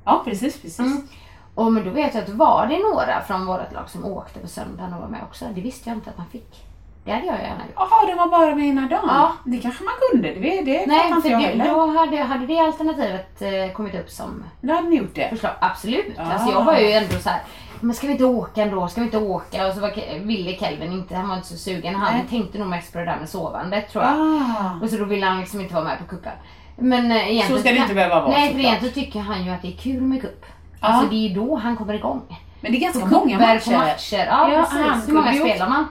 [0.06, 0.80] Ja precis, precis.
[0.80, 1.08] Mm.
[1.56, 4.48] Och men då vet jag att var det några från vårt lag som åkte på
[4.48, 5.46] söndagen och var med också.
[5.56, 6.66] Det visste jag inte att man fick.
[7.06, 7.76] Det hade jag gärna gjort.
[7.76, 9.00] Jaha, det var bara med ena dagen.
[9.08, 9.32] Ja.
[9.46, 11.66] Det kanske man kunde, det, det Nej, inte jag heller.
[11.70, 15.30] då hade, hade det alternativet eh, kommit upp som Då hade ni gjort det.
[15.30, 15.52] förslag.
[15.60, 16.20] Absolut.
[16.20, 16.24] Ah.
[16.34, 17.42] Alltså jag var ju ändå så här.
[17.80, 18.88] Men ska vi inte åka ändå?
[18.88, 19.68] Ska vi inte åka?
[19.68, 21.96] Och så var, ville Kelvin inte, han var inte så sugen.
[21.96, 22.26] Han Nej.
[22.30, 24.14] tänkte nog mest på det där med sovandet tror jag.
[24.14, 24.80] Ah.
[24.84, 26.32] Och så då ville han liksom inte vara med på kuppen.
[26.78, 27.48] Men eh, egentligen...
[27.48, 29.78] Så ska det inte behöva vara, Nej, för egentligen tycker han ju att det är
[29.78, 30.46] kul med kupp.
[30.82, 30.88] Ja.
[30.88, 32.22] Alltså det är ju då han kommer igång.
[32.62, 33.72] Men det är ganska många matcher.
[33.72, 34.26] matcher.
[34.30, 35.10] Ja, Ja, precis.
[35.10, 35.88] Hur många spelar man?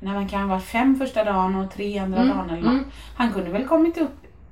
[0.00, 2.84] Nej, man kan varit fem första dagen och tre andra Mm, dagen eller mm.
[3.16, 4.10] Han kunde väl kommit upp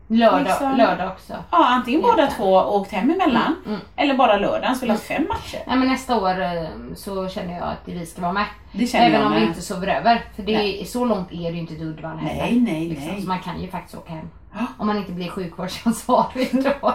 [0.09, 1.33] Lördag, Liksom- lördag också.
[1.51, 3.57] Ja, antingen båda två och åkt hem emellan.
[3.67, 3.81] Mm.
[3.97, 5.61] Eller bara lördagen, spelat fem matcher.
[5.67, 8.45] Nej men nästa år eh, så känner jag att vi ska vara med.
[8.73, 10.25] Det känner Även jag om vi inte sover över.
[10.37, 10.81] För det Nej.
[10.81, 12.43] är, så långt är det ju inte till Uddevalla heller.
[12.43, 13.23] Nej, nej, Liksom, nej.
[13.23, 14.29] Så man kan ju faktiskt åka hem.
[14.55, 14.67] Ja.
[14.79, 16.95] Om man inte blir sjukvårdsansvarig då.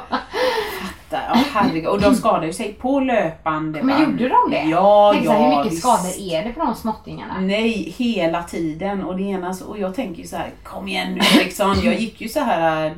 [1.10, 1.20] Ja,
[1.54, 1.88] herregud.
[1.88, 4.12] Och de skadade ju sig på löpande Men band.
[4.22, 4.64] gjorde de det?
[4.64, 5.32] Ja, Tänk ja.
[5.32, 5.82] här, hur mycket visst.
[5.82, 7.40] skador är det på de småttingarna?
[7.40, 9.04] Nej, hela tiden.
[9.04, 11.76] Och det ena så, och jag tänker ju så här, kom igen nu Eriksson.
[11.84, 12.96] Jag gick ju så här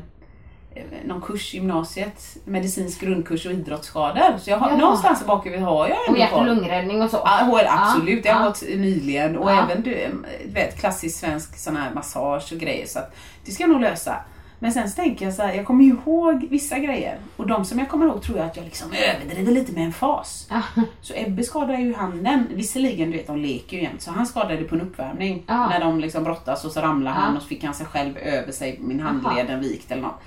[1.05, 4.37] någon kurs i gymnasiet, medicinsk grundkurs och idrottsskador.
[4.37, 4.77] Så jag har, Jaha.
[4.77, 7.17] någonstans bakhuvudet har jag Och ändå hjärt och lungräddning och så?
[7.25, 8.25] Ja, HR, absolut.
[8.25, 8.39] Har ja.
[8.39, 9.37] jag gått nyligen.
[9.37, 9.63] Och Ja.
[9.63, 10.07] även du,
[10.53, 12.85] vet, klassisk svensk sån här massage och grejer.
[12.87, 14.15] Så att det ska jag nog lösa.
[14.61, 17.17] Men sen så tänker jag så här, jag kommer ihåg vissa grejer.
[17.37, 19.93] Och de som jag kommer ihåg tror jag att jag liksom överdriver lite med en
[19.93, 20.47] fas.
[20.49, 20.61] Ja.
[21.01, 22.47] Så Ebbe skadade ju handen.
[22.53, 24.01] Visserligen, du vet, de leker ju jämt.
[24.01, 25.43] Så han skadade på en uppvärmning.
[25.47, 25.69] Ja.
[25.69, 27.21] När de liksom brottas och så ramlade Ja.
[27.21, 30.21] han och så fick han sig själv över sig, min handled, en vikt eller något.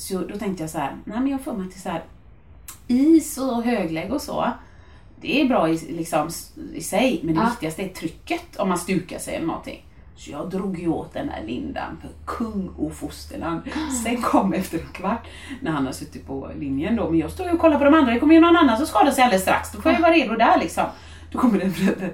[0.00, 2.02] Så då tänkte jag så här, nej men jag får mig till så här
[2.86, 4.50] is och höglägg och så.
[5.20, 6.28] Det är bra i, liksom,
[6.74, 7.48] i sig, men det Ja.
[7.48, 9.86] viktigaste är trycket om man stukar sig eller någonting.
[10.16, 13.60] Så jag drog ju åt den där lindan för kung och fosterland.
[14.04, 15.26] Sen kom efter en kvart
[15.60, 17.94] när han har suttit på linjen då, men jag står ju och kollar på de
[17.94, 18.12] andra.
[18.14, 19.72] Det kommer ju någon annan som skadar sig alldeles strax.
[19.72, 20.84] Då får jag vara redo där liksom.
[21.32, 22.12] Då kommer den förälder.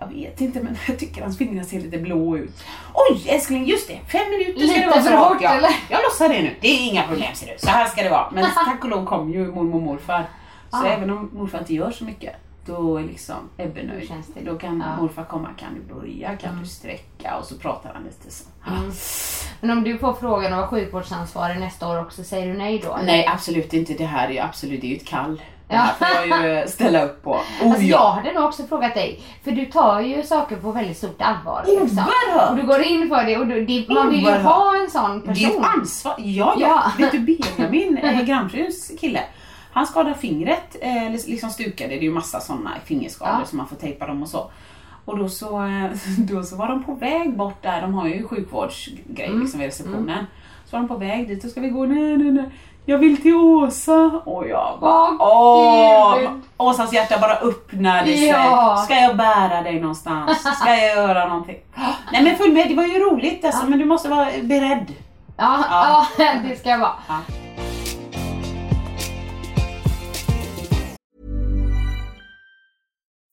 [0.00, 2.62] Jag vet inte men jag tycker hans fingrar ser lite blå ut.
[2.94, 3.98] Oj älskling, just det.
[4.12, 5.50] Fem minuter ska Lite det vara för hårt, ja.
[5.54, 5.70] eller?
[5.90, 6.54] Jag lossar det nu.
[6.60, 7.58] Det är inga problem ser du.
[7.58, 8.30] Så här ska det vara.
[8.30, 10.24] Men tack och lov kom ju mormor och morfar.
[10.70, 10.86] Så Ah.
[10.86, 12.34] även om morfar inte gör så mycket,
[12.66, 14.08] då är liksom Ebbe nöjd.
[14.08, 14.40] känns det.
[14.44, 15.02] Då kan Ja.
[15.02, 17.36] morfar komma, kan du börja, kan du sträcka?
[17.36, 18.44] Och så pratar han lite så.
[18.70, 18.92] Mm.
[19.60, 22.98] Men om du får frågan att vara sjukvårdsansvarig nästa år också, säger du nej då?
[23.04, 25.42] Nej absolut inte, det här är ju absolut, det är ju ett kall.
[25.70, 25.80] Det Ja.
[26.00, 27.30] här får jag ju ställa upp på.
[27.30, 28.10] Oh Alltså jag ja!
[28.10, 31.64] hade nog också frågat dig, för du tar ju saker på väldigt stort allvar.
[31.66, 31.98] Liksom.
[31.98, 32.50] Oerhört!
[32.50, 35.20] Och du går in för det och du, det, man vill ju ha en sån
[35.24, 35.64] Det är ett person.
[35.64, 36.14] ansvar.
[36.18, 36.68] Ja, ja.
[36.68, 36.92] Ja.
[36.98, 39.20] Vet du Benjamin, eh, grannfruns kille.
[39.72, 41.88] Han skadade fingret, eh, liksom stukade.
[41.90, 43.46] Det är ju massa sådana fingerskador Ja.
[43.46, 44.50] som man får tejpa dem och så.
[45.04, 48.26] Och då så, eh, då så var de på väg bort där, de har ju
[48.26, 49.40] sjukvårdsgrejer Mm.
[49.42, 50.26] liksom vid receptionen.
[50.66, 52.50] Så var de på väg dit och ska vi gå, nej nej nej.
[52.90, 54.10] Jag vill till Åsa.
[54.24, 56.18] Och jag bara, Åh.
[56.56, 58.26] Åsas hjärta bara öppnade sig.
[58.26, 58.82] Ja.
[58.84, 60.40] Ska jag bära dig någonstans?
[60.40, 61.56] Ska jag göra någonting?
[62.12, 64.86] Nej men följ med, det var ju roligt alltså, men du måste vara beredd.
[65.36, 66.06] Ja, Ja.
[66.18, 66.24] ja.
[66.48, 66.92] det ska jag vara.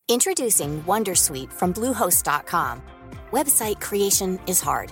[0.08, 2.82] Introducing Wondersuite from Bluehost.com.
[3.32, 4.92] Website creation is hard,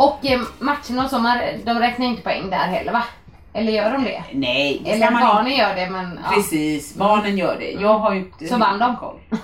[0.00, 3.04] Och eh, matcherna och så, man, de räknar inte poäng där heller va?
[3.52, 4.24] Eller gör de det?
[4.32, 5.62] Nej, det Eller man barnen inte.
[5.62, 6.20] gör det men...
[6.24, 6.34] Ja.
[6.34, 7.70] Precis, barnen gör det.
[7.70, 8.96] Jag har ju inte Så vann de?
[8.96, 9.18] koll.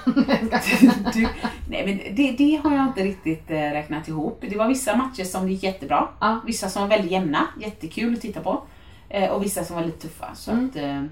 [1.15, 1.29] du,
[1.71, 4.45] nej men det, det har jag inte riktigt eh, räknat ihop.
[4.51, 6.09] Det var vissa matcher som gick jättebra.
[6.21, 6.41] Ja.
[6.47, 8.63] Vissa som var väldigt jämna, jättekul att titta på.
[9.09, 10.35] Eh, och vissa som var lite tuffa.
[10.35, 10.71] Så Mm.
[10.71, 11.03] att eh,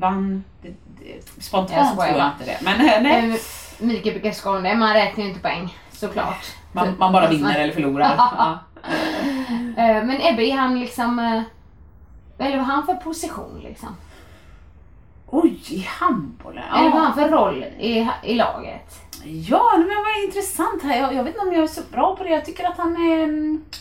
[0.00, 2.58] vann, det, det, Jag spontant tror skojar jag inte det.
[2.64, 3.40] Men eh, nej,
[3.78, 6.46] Mikael brukar man räknar ju inte poäng såklart.
[6.72, 8.14] man, man bara vinner eller förlorar.
[8.18, 8.58] Ja.
[9.76, 11.18] Eh, Men Ebbe, är han liksom...
[11.18, 11.42] eh,
[12.46, 13.96] Eller vad har han för position liksom?
[15.26, 16.62] Oj, i handbollen.
[16.64, 18.94] Eller vad har Ja, han för roll i, i laget?
[19.24, 20.98] ja men vad intressant här.
[21.00, 22.30] Jag, jag vet inte om jag är så bra på det.
[22.30, 23.79] Jag tycker att han är mm, eh,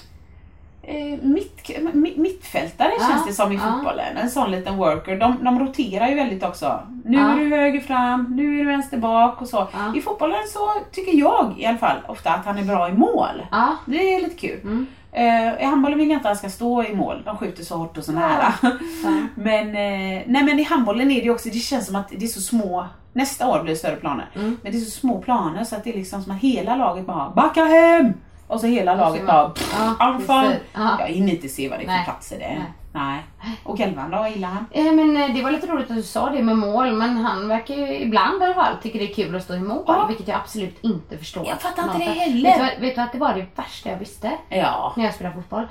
[1.21, 3.61] mitt, mitt, mittfältare Ja, känns det som i ja.
[3.61, 4.17] fotbollen.
[4.17, 5.15] En sån liten worker.
[5.19, 6.79] De, de roterar ju väldigt också.
[7.05, 7.31] Nu Ja.
[7.31, 9.67] är du höger fram, nu är du vänster bak och så.
[9.95, 10.59] I fotbollen så
[10.91, 13.45] tycker jag i alla fall ofta att han är bra i mål.
[13.85, 14.59] Det är lite kul.
[14.63, 14.85] Mm.
[15.11, 17.21] Eh, I handbollen vill jag inte att han ska stå i mål.
[17.25, 18.53] De skjuter så hårt och så nära.
[19.35, 22.27] Men, eh, nej, men i handbollen är det också, det känns som att det är
[22.27, 24.29] så små, nästa år blir det större planer.
[24.35, 24.57] Mm.
[24.63, 27.05] Men det är så små planer så att det är liksom som att hela laget
[27.05, 28.13] bara backa hem!
[28.49, 30.53] Och så hela laget bara Ja, anfall.
[30.73, 30.95] Ja.
[30.99, 32.03] Jag hinner inte se vad det är för Nej.
[32.05, 32.55] platser det är.
[32.93, 33.23] Nej.
[33.43, 33.59] Nej.
[33.63, 34.65] Och Elvan då, gillar han?
[34.71, 37.47] Eh, Men eh, det var lite roligt att du sa det med mål, men han
[37.47, 40.05] verkar ju ibland i alla fall tycker det är kul att stå i mål, Ja.
[40.07, 41.47] vilket jag absolut inte förstår.
[41.47, 42.59] Jag fattar inte det heller.
[42.59, 45.35] Vet du, vet du att det var det värsta jag visste Ja, när jag spelade
[45.35, 45.67] fotboll?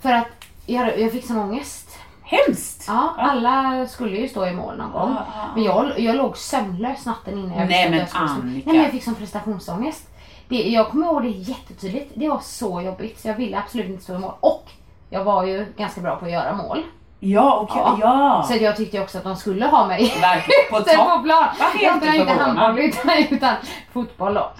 [0.00, 0.28] För att
[0.66, 1.98] jag, jag fick sån ångest.
[2.22, 2.84] hemskt!
[2.88, 5.10] Ja, alla skulle ju stå i mål någon gång.
[5.16, 5.44] Ja, ja.
[5.54, 8.40] Men jag, jag låg sömnlös natten innan jag Nej, visste men att jag skulle stå.
[8.40, 8.66] Annika.
[8.66, 10.08] Nej men jag fick sån prestationsångest.
[10.48, 12.12] Det, jag kommer ihåg det jättetydligt.
[12.14, 14.32] Det var så jobbigt så jag ville absolut inte stå i mål.
[14.40, 14.70] Och
[15.10, 16.82] jag var ju ganska bra på att göra mål.
[17.20, 17.82] Ja, okej.
[17.82, 17.96] Ja.
[18.00, 18.42] Ja.
[18.48, 21.24] Så jag tyckte också att de skulle ha mig Verkligen, på på topp.
[21.24, 21.44] plan.
[21.44, 22.56] Är Jag jag inte spelar inte förvånad?
[22.58, 23.54] handboll utan, utan
[23.92, 24.50] fotboll då.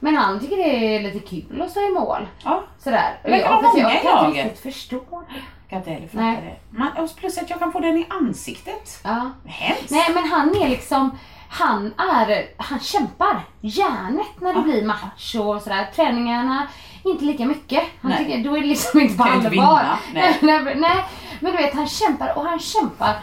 [0.00, 2.26] Men han tycker det är lite kul att stå i mål.
[2.44, 3.18] Ja, Sådär.
[3.24, 4.96] Vara fast många i jag kan inte riktigt förstå
[5.28, 5.34] det.
[5.34, 6.56] jag kan inte heller fatta det.
[6.70, 9.00] Man, och plus att jag kan få den i ansiktet.
[9.04, 9.30] Ja.
[9.46, 9.90] Hemskt.
[9.90, 11.18] Nej men han är liksom,
[11.54, 14.62] han är, han kämpar järnet när det Ja.
[14.62, 15.90] blir match och sådär.
[15.96, 16.66] Träningarna,
[17.04, 17.82] inte lika mycket.
[18.02, 18.24] Han Nej.
[18.24, 19.82] tycker, då är det liksom inte på allvar.
[20.14, 20.38] nej.
[20.76, 21.04] nej.
[21.40, 23.14] Men du vet, han kämpar och han kämpar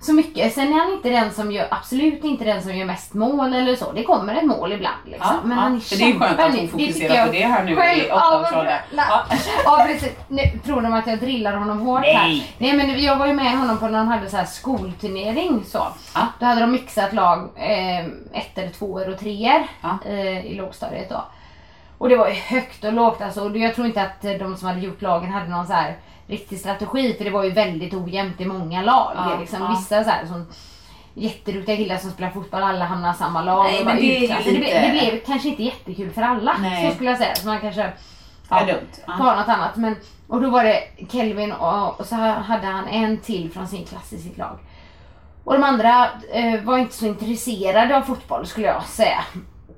[0.00, 0.54] så mycket.
[0.54, 3.76] Sen är han inte den som gör, absolut inte den som gör mest mål eller
[3.76, 3.92] så.
[3.92, 5.26] Det kommer ett mål ibland liksom.
[5.34, 5.62] Ja, men ja.
[5.62, 7.76] han För det är skönt kämpar att hon fokuserar jag på det här nu i
[7.76, 8.78] själv- åttaårsåldern.
[8.96, 9.36] Ja, Ja.
[9.64, 10.12] ja precis.
[10.28, 12.14] Nu, tror de att jag drillar honom hårt Nej.
[12.14, 12.42] här?
[12.58, 15.86] Nej men jag var ju med honom på när de hade så här skolturnering så.
[16.14, 16.26] Ja.
[16.40, 19.98] Då hade de mixat lag, eh, ett eller tvåor och treor Ja.
[20.06, 21.24] eh, i lågstadiet då.
[21.98, 23.40] Och det var ju högt och lågt alltså.
[23.44, 25.96] Och Jag tror inte att de som hade gjort lagen hade någon så här
[26.30, 29.12] riktig strategi för det var ju väldigt ojämnt i många lag.
[29.16, 29.62] Ja, liksom.
[29.62, 29.68] ja.
[29.68, 30.46] Vissa så här som
[31.14, 33.64] jätteduktiga killar som spelar fotboll, alla hamnar i samma lag.
[33.64, 34.44] Nej, och men det utklass.
[34.44, 36.56] det, blev, det blev kanske inte jättekul för alla.
[36.60, 36.88] Nej.
[36.88, 37.34] Så skulle jag säga.
[37.34, 37.92] Så man kanske
[38.66, 38.86] dumt.
[39.06, 39.34] ta Ja.
[39.34, 39.76] något annat.
[39.76, 39.96] Men,
[40.28, 44.12] och då var det Kelvin och, och så hade han en till från sin klass
[44.12, 44.58] i sitt lag.
[45.44, 49.24] Och de andra eh, var inte så intresserade av fotboll skulle jag säga.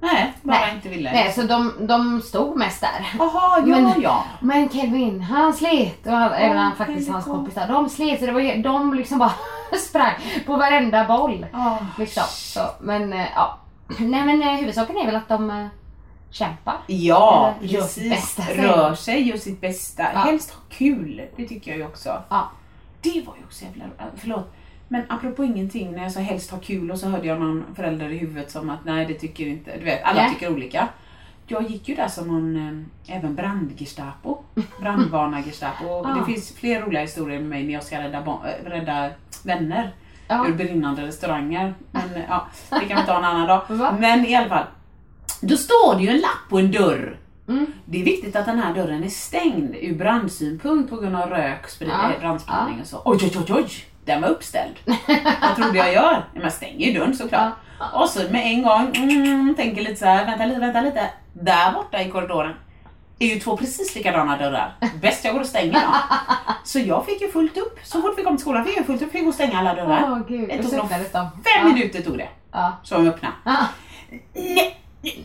[0.02, 0.74] Nej, bara Nej.
[0.74, 1.12] inte ville.
[1.12, 3.06] Nej, så de, de stod mest där.
[3.18, 4.24] Jaha, ja, Men- ja.
[4.40, 7.34] Men Kelvin, han slet och han, även han, faktiskt hans kom.
[7.34, 9.32] kompisar, de slet så det var de liksom bara
[9.88, 10.12] sprang
[10.46, 11.46] på varenda boll.
[11.52, 11.78] Ja.
[11.98, 12.22] Liksom.
[12.28, 13.58] Så, men eh, ja.
[13.98, 15.66] Nej men eh, huvudsaken är väl att de eh,
[16.30, 16.76] kämpar.
[16.86, 18.38] Ja, Eller precis.
[18.56, 20.02] Rör sig, gör sitt bästa.
[20.14, 20.18] Ja.
[20.18, 21.22] Helst ha kul.
[21.36, 22.22] Det tycker jag ju också.
[22.28, 22.50] Ja.
[23.02, 23.84] Det var ju också jävla...
[24.16, 24.52] Förlåt.
[24.92, 28.08] Men apropå ingenting, när jag sa helst ha kul och så hörde jag någon förälder
[28.08, 30.30] i huvudet som att nej det tycker inte, du vet alla Nej.
[30.34, 30.88] tycker olika.
[31.46, 32.56] Jag gick ju där som någon,
[33.08, 34.38] eh, även brandgestapo,
[34.80, 36.04] brandvarnar-gestapo.
[36.04, 36.14] Ah.
[36.18, 39.10] Det finns fler roliga historier med mig när jag ska rädda, äh, rädda
[39.44, 39.94] vänner
[40.28, 40.46] Ja.
[40.48, 41.74] ur brinnande restauranger.
[41.90, 42.46] Men eh, ja,
[42.80, 43.62] det kan vi ta en annan dag.
[44.00, 44.64] Men i alla fall,
[45.40, 47.16] då står det ju en lapp på en dörr.
[47.48, 47.66] Mm.
[47.84, 51.66] Det är viktigt att den här dörren är stängd ur brandsynpunkt på grund av rök,
[51.68, 52.12] sprid- Ja.
[52.12, 53.02] eh, brandspridning och så.
[53.04, 53.66] Oj, oj, oj, oj!
[54.04, 54.74] Den var uppställd.
[55.42, 56.24] Vad trodde jag gör?
[56.34, 57.52] Ja, Man stänger ju dörren såklart.
[57.94, 61.10] Och så med en gång, mm, tänker lite så här, vänta lite, vänta lite.
[61.32, 62.54] Där borta i korridoren
[63.18, 64.74] är ju två precis likadana dörrar.
[65.02, 65.82] Bäst jag går och stänger dem.
[66.64, 67.78] Så jag fick ju fullt upp.
[67.84, 69.74] Så fort vi kom till skolan fick jag fullt upp, fick gå och stänga alla
[69.74, 70.04] dörrar.
[70.10, 70.88] Åh gud, Det tog nog.
[70.90, 71.00] Fem
[71.58, 71.64] Ja.
[71.64, 72.28] minuter tog det.
[72.52, 72.72] Ja.
[72.82, 73.34] Så de öppnade.
[73.44, 73.56] Ja.
[74.34, 74.78] Nej,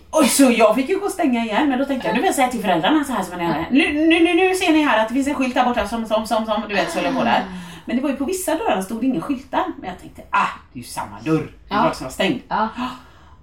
[0.09, 2.25] Och så jag fick ju gå och stänga igen, men då tänkte jag nu vill
[2.25, 3.65] jag säga till föräldrarna så här som man är.
[3.71, 6.05] Nu, nu, nu, nu ser ni här att det finns en skylt där borta som,
[6.05, 7.43] som, som, som du vet, så jag på där.
[7.87, 9.63] Men det var ju på vissa dörrar stod det inga skyltar.
[9.79, 11.51] Men jag tänkte, ah, det är ju samma dörr.
[11.67, 11.83] Det Ja.
[11.83, 12.41] var som var stängd.
[12.47, 12.69] Ja.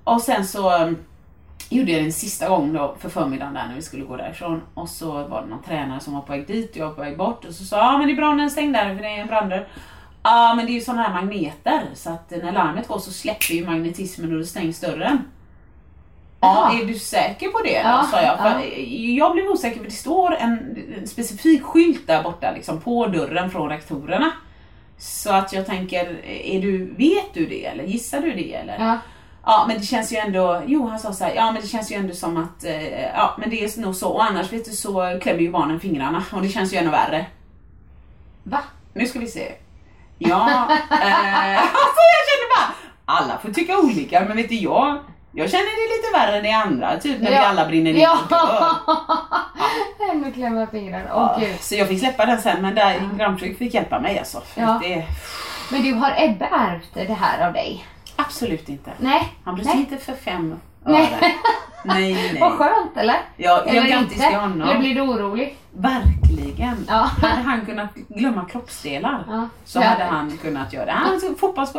[0.05, 0.97] Och sen så um,
[1.69, 4.63] gjorde jag det en sista gång då för förmiddagen där när vi skulle gå därifrån.
[4.75, 7.01] Och så var det någon tränare som var på väg dit och jag var på
[7.01, 7.45] väg bort.
[7.45, 9.03] Och så sa ja ah, men det är bra när den är stängd där för
[9.03, 9.69] det är en branddörr.
[10.23, 13.55] Ja men det är ju sådana här magneter så att när larmet går så släpper
[13.55, 15.19] ju magnetismen och då stängs dörren.
[16.45, 17.73] Ja, är du säker på det?
[17.73, 18.39] Ja, sa jag.
[18.39, 18.65] För ja.
[19.25, 20.77] Jag blev osäker för det står en,
[21.07, 24.33] specifik skylt där borta liksom, på dörren från rektorerna.
[24.99, 28.79] Så att jag tänker, är du, vet du det eller gissar du det eller?
[28.79, 28.99] Ja.
[29.47, 31.93] Ja men det känns ju ändå, jo han sa så här, ja men det känns
[31.93, 34.71] ju ändå som att, eh, ja men det är nog så och annars vet du
[34.71, 37.27] så klämmer ju barnen fingrarna och det känns ju ännu värre.
[38.43, 38.61] Va?
[38.93, 39.53] Nu ska vi se.
[40.19, 44.99] Ja, eh, alltså jag känner bara, alla får tycka olika men vet du jag,
[45.35, 48.19] jag känner det lite värre än det andra, typ när vi alla brinner ner Ja.
[50.13, 51.05] Ännu klämma fingrarna.
[51.15, 51.49] Åh Ja.
[51.61, 54.43] Så jag fick släppa den sen men där Gramtryck fick hjälpa mig alltså.
[54.55, 54.81] Ja.
[54.83, 55.05] det,
[55.73, 57.87] Men du, har Ebbe ärvt det här av dig?
[58.17, 58.91] absolut inte.
[58.99, 59.33] Nej.
[59.45, 59.77] Han blir Nej.
[59.77, 60.93] inte för fem öre.
[60.93, 61.19] Nej,
[61.85, 62.37] nej.
[62.41, 63.17] Vad skönt eller?
[63.37, 64.27] Ja, jag eller grattis inte?
[64.29, 64.69] till honom.
[64.69, 65.57] Eller blir du orolig?
[65.73, 66.87] Verkligen.
[66.89, 66.95] Ja.
[67.23, 69.49] Hade han kunnat glömma kroppsdelar Ja.
[69.65, 69.85] så Ja.
[69.85, 70.93] hade han kunnat göra det.
[70.93, 71.73] Han alltså, fotbolls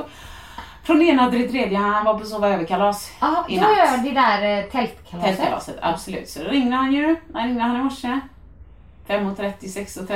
[0.85, 1.77] från ena till det tredje.
[1.77, 3.69] Han var på sova över-kalas Ja, i natt.
[3.77, 5.37] gör det där eh, tältkalaset.
[5.37, 6.29] Tältkalaset, absolut.
[6.29, 7.15] Så då ringde han ju.
[7.33, 8.19] När ringde han i morse?
[9.07, 10.07] 5.30, 6.30.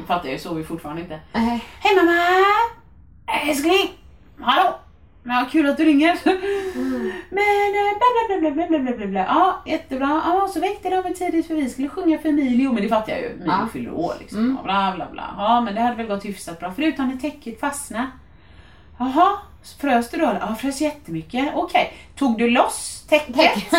[0.00, 1.20] Det fattar jag ju, sov ju fortfarande inte.
[1.32, 1.64] Nej.
[1.80, 2.22] Hej mamma!
[3.48, 3.90] Älskling!
[4.40, 4.78] Hallå!
[5.24, 6.18] Ja, kul att du ringer.
[7.30, 9.20] Men eh, bla bla bla bla bla bla bla bla.
[9.24, 10.22] Ja, jättebra.
[10.26, 12.72] Ja, så väckte de mig tidigt för vi skulle sjunga för Emilio.
[12.72, 13.26] Men det fattar jag ju.
[13.30, 13.68] Emilio Ja.
[13.72, 14.38] fyller år liksom.
[14.38, 14.56] Mm.
[14.56, 15.34] Ja, Bla bla bla.
[15.38, 16.72] Ja, men det hade väl gått hyfsat bra.
[16.76, 18.06] Förutom när täcket fastnade.
[18.98, 19.38] Jaha,
[19.80, 20.36] frös du då?
[20.40, 21.48] Ja, frös jättemycket.
[21.54, 21.92] Okej.
[22.16, 23.52] Tog du loss täcket?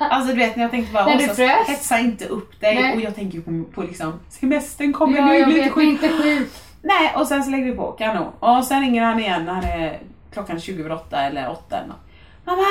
[0.00, 1.68] Alltså du vet när jag tänkte bara, När du frös?
[1.68, 2.74] hetsa inte upp dig.
[2.82, 2.94] Nej.
[2.96, 5.84] Och jag tänker på, på liksom, semestern kommer Ja, nu, jag blir inte sjuk.
[5.84, 6.48] inte sjuk.
[6.82, 8.32] Nej, och sen så lägger vi på, kanon.
[8.40, 10.00] Och sen ringer han igen när det är
[10.32, 11.96] klockan 20 över 8 eller 8 eller något.
[12.44, 12.62] Mamma!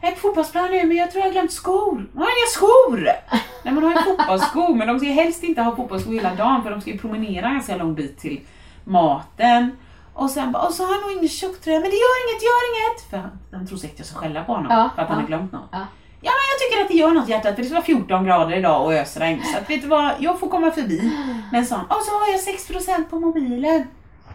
[0.00, 2.06] Jag är på fotbollsplan nu men jag tror jag har glömt skor.
[2.14, 3.08] Jag har inga skor!
[3.64, 6.62] Nej man har ju fotbollsskor men de ska ju helst inte ha fotbollsskor hela dagen
[6.62, 8.40] för de ska ju promenera en ganska lång bit till
[8.84, 9.76] maten.
[10.20, 12.62] Och sen bara, och så har han nog ingen tjocktröja, men det gör inget, gör
[12.70, 13.10] inget!
[13.10, 15.22] För han, han tror säkert jag ska skälla på honom Ja, för att han ja,
[15.22, 15.68] har glömt något.
[15.72, 15.86] ja.
[16.22, 18.56] Ja men jag tycker att det gör något hjärtat för det ska vara 14 grader
[18.56, 19.42] idag och ösregn.
[19.44, 21.00] Så att vet du vad, jag får komma förbi
[21.52, 21.80] med en sån.
[21.80, 23.86] Och så har jag 6% på mobilen.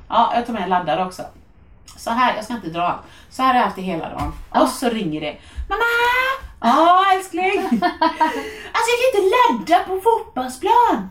[0.10, 1.24] Ja, jag tar med en laddare också.
[1.98, 3.02] Så här, jag ska inte dra allt.
[3.30, 4.34] Så här har jag haft det hela dagen.
[4.50, 5.38] Och så ringer det.
[5.70, 5.84] Mamma!
[6.62, 7.60] Ja älskling!
[8.76, 11.10] Alltså jag kan inte ladda på fotbollsplan.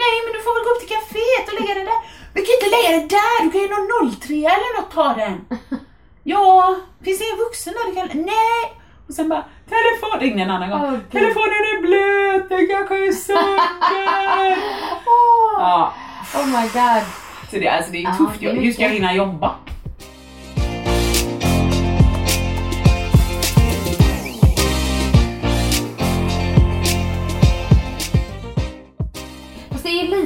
[0.00, 2.00] Nej men du får väl gå upp till kaféet och lägga den där.
[2.34, 5.34] Du kan inte lägga den där, du kan ju nå 03 eller något ta den.
[6.24, 8.08] Ja, finns det ingen vuxen där du kan...
[8.26, 8.62] Nej!
[9.08, 10.90] Och sen bara, telefon, ringde en annan gång.
[10.90, 11.10] Gud.
[11.10, 14.58] Telefonen är blöt, den kanske är sönder.
[15.06, 15.94] Åh, ja,
[16.34, 17.02] Oh my god.
[17.50, 18.40] så det, alltså det är tufft.
[18.40, 19.54] det är Hur ska jag hinna jobba?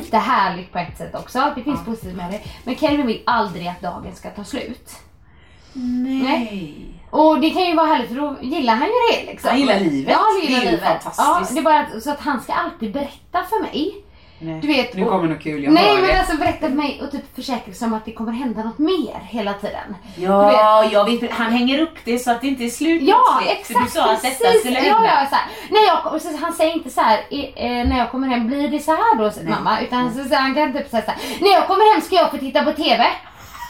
[0.06, 1.52] Lite härligt på ett sätt också.
[1.56, 2.40] Det finns positivt med det.
[2.64, 4.90] Men Kelvin vill aldrig att dagen ska ta slut.
[5.72, 6.74] Nej.
[7.10, 9.50] Och det kan ju vara härligt för då gillar han ju det liksom.
[9.50, 10.12] Han gillar livet.
[10.12, 10.84] Ja, han gillar Det är livet.
[11.02, 11.18] fantastiskt.
[11.18, 14.04] Ja, det är bara så att han ska alltid berätta för mig.
[14.38, 14.60] Nej.
[14.60, 16.18] Du vet, nu och- kommer något kul, jag Nej men det.
[16.18, 19.20] alltså berätta för mig och typ försäkra sig om att det kommer hända något mer
[19.28, 19.96] hela tiden.
[20.16, 21.30] Ja, jag vet.
[21.30, 24.22] Han hänger upp det så att det inte är slut Ja exakt du sa att
[24.22, 24.60] detta precis.
[24.60, 25.08] skulle Ja, hända.
[25.22, 28.28] ja, så här, när jag, så, han säger inte så här, eh, när jag kommer
[28.28, 29.50] hem, blir det så här då Nej.
[29.50, 29.80] mamma?
[29.80, 32.30] Utan så, så, han kan typ säga så här, när jag kommer hem ska jag
[32.30, 33.06] få titta på TV.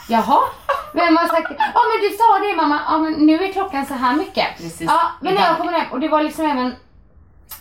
[0.09, 0.39] Jaha?
[0.93, 1.55] Vem har sagt det?
[1.73, 4.45] Ja men du sa det mamma, ja men nu är klockan så här mycket.
[4.57, 4.81] Precis.
[4.81, 6.75] Ja men när jag kommer hem, och det var liksom även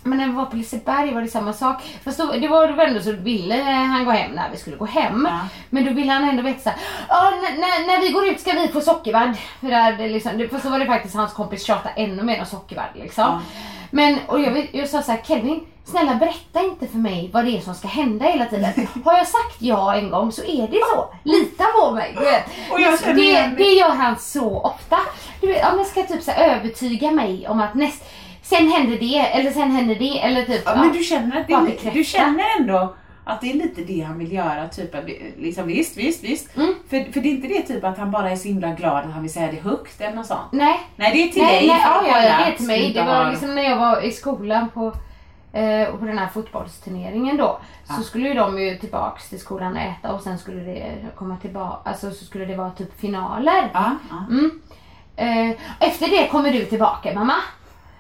[0.03, 1.83] men när vi var på Liseberg var det samma sak.
[2.05, 4.77] Fast då, det var det var ändå så ville han gå hem när vi skulle
[4.77, 5.29] gå hem.
[5.31, 5.41] Ja.
[5.71, 6.79] Men då ville han ändå veta såhär,
[7.87, 9.37] när, vi går ut ska vi få sockervadd.
[9.61, 12.91] För där, liksom, fast då var det faktiskt hans kompis tjata ännu mer om sockervadd
[12.95, 13.25] liksom.
[13.25, 13.41] Ja.
[13.91, 17.61] Men och jag, jag sa såhär, Kelvin snälla berätta inte för mig vad det är
[17.61, 18.73] som ska hända hela tiden.
[19.05, 21.15] Har jag sagt ja en gång så är det så.
[21.23, 22.17] Lita på mig.
[22.19, 23.17] Du vet.
[23.17, 23.71] Det, det.
[23.73, 24.99] gör han så ofta.
[25.41, 28.05] Du vet, om jag ska typ så övertyga mig om att näst,
[28.49, 30.63] sen händer det eller sen händer det eller typ.
[30.65, 31.47] Ja, men du känner, att
[31.83, 32.95] det du känner ändå
[33.25, 34.69] att det är lite det han vill göra.
[34.69, 34.95] Typ,
[35.39, 36.57] liksom, visst, visst, visst.
[36.57, 36.75] Mm.
[36.89, 39.13] För, för det är inte det typ att han bara är så himla glad att
[39.13, 40.53] han vill säga det högt eller något sånt.
[40.53, 40.81] Nej.
[40.97, 42.93] Nej, det är till nej, dig nej, ja, ja, det är till mig.
[42.93, 44.93] Det var liksom när jag var i skolan på
[45.53, 47.61] eh, och på den här fotbollsturneringen då.
[47.85, 48.03] Så Ja.
[48.03, 51.91] skulle ju de ju tillbaks till skolan och äta och sen skulle det komma tillbaka,
[51.91, 53.71] alltså så skulle det vara typ finaler.
[53.75, 54.25] Ja, ja.
[54.31, 54.61] Mm.
[55.17, 55.57] Eh,
[55.89, 57.35] efter det kommer du tillbaka mamma.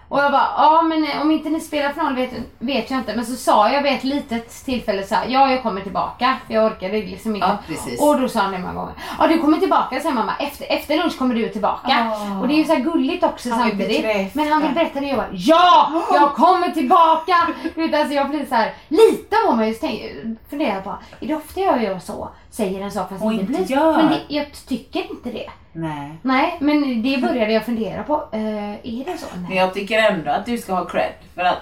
[0.09, 3.17] Och jag bara, ja men eh, om inte ni spelar final vet, vet jag inte.
[3.17, 6.37] Men så sa jag vid ett litet tillfälle så här, ja jag kommer tillbaka.
[6.47, 7.49] För jag orkade liksom inte.
[7.49, 8.01] Ja, precis.
[8.01, 8.95] Och då sa han det många gånger.
[9.19, 10.33] Ja du kommer tillbaka säger mamma.
[10.39, 12.13] Efter, efter lunch kommer du tillbaka.
[12.13, 12.41] Ah.
[12.41, 14.35] Och det är ju så gulligt också Han samtidigt.
[14.35, 16.03] Men han vill berätta det och jag bara, ja!
[16.15, 17.37] Jag kommer tillbaka!
[17.75, 20.03] Vet, alltså jag blir så här, lite av mig tänk,
[20.51, 20.91] funderar på,
[21.21, 22.29] är det ofta jag gör så?
[22.57, 23.97] Säger en sak fast Och inte blir gör.
[23.97, 25.51] Men det, jag tycker inte det.
[25.73, 26.19] Nej.
[26.23, 28.29] Nej, men det började jag fundera på.
[28.33, 29.27] Eh, är det så?
[29.35, 29.59] Men Nej.
[29.59, 31.13] jag tycker ändå att du ska ha cred.
[31.35, 31.59] För att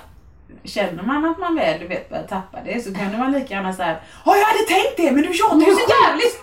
[0.65, 3.73] känner man att man väl du vet, börjar tappa det så kan man lika gärna
[3.73, 6.41] säga Ja jag hade tänkt det men du tjatar ju så jävligt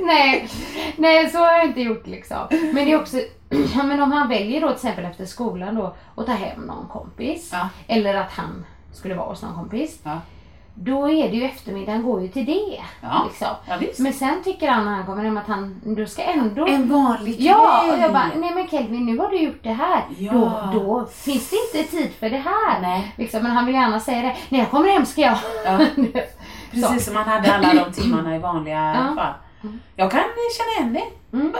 [0.06, 0.48] nej,
[0.96, 2.38] nej, så har jag inte gjort liksom.
[2.50, 3.16] Men det är också,
[3.74, 6.88] ja, men om han väljer då till exempel efter skolan då att ta hem någon
[6.88, 7.48] kompis.
[7.52, 7.68] Ja.
[7.86, 10.00] Eller att han skulle vara hos någon kompis.
[10.02, 10.20] Ja.
[10.82, 12.82] Då är det ju eftermiddagen går ju till det.
[13.02, 13.24] Ja.
[13.28, 13.48] Liksom.
[13.68, 13.78] Ja.
[13.98, 17.34] Men sen tycker han när han kommer hem att han, du ska ändå En vanlig
[17.36, 17.46] kväll.
[17.46, 20.02] Ja, och jag bara, nej men Kelvin nu har du gjort det här.
[20.18, 20.32] Ja.
[20.32, 22.80] Då, då finns det inte tid för det här.
[22.82, 23.14] Nej.
[23.16, 24.36] Liksom, men han vill gärna säga det.
[24.48, 25.38] När jag kommer hem ska jag.
[25.64, 25.78] Ja.
[26.70, 29.14] Precis som man hade alla de timmarna i vanliga Ja.
[29.22, 29.34] fall.
[29.96, 30.20] Jag kan
[30.58, 30.92] känna igen
[31.32, 31.36] det.
[31.36, 31.52] Mm.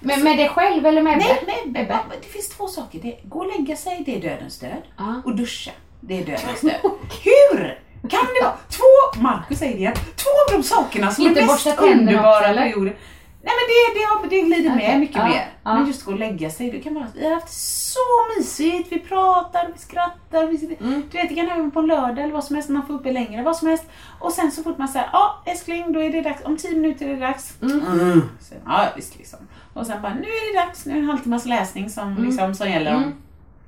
[0.00, 1.52] Men med dig själv eller med Nej, Ebbe?
[1.66, 1.98] men, Ebbe.
[2.08, 2.98] men det finns två saker.
[3.02, 4.82] Det, gå och lägga sig, det är dödens död.
[4.96, 5.22] Ja.
[5.24, 5.70] Och duscha,
[6.00, 6.80] det är dödens död.
[7.24, 11.40] Hur kan det vara två, Marcus säger det igen, två av de sakerna som Inte
[11.40, 12.94] är mest underbara också, jorden.
[13.42, 15.48] Nej men det, det, har, det glider Okej, med mycket ja, mer.
[15.64, 15.74] ja.
[15.74, 17.52] Men just gå och lägga sig, det kan vara, vi har haft
[17.92, 17.98] så
[18.38, 21.02] mysigt, vi pratar, vi skrattar, vi sitter, Mm.
[21.10, 23.12] du vet det kan även på en lördag eller vad som helst, man får uppe
[23.12, 23.84] längre, vad som helst.
[24.18, 27.06] Och sen så fort man säger, ja älskling då är det dags, om tio minuter
[27.08, 27.54] är det dags.
[27.62, 28.22] Mm.
[28.40, 29.38] Så, ja visst liksom.
[29.74, 32.54] Och sen bara, nu är det dags, nu är det en halvtimmas läsning som, liksom,
[32.54, 33.14] som gäller om Mm.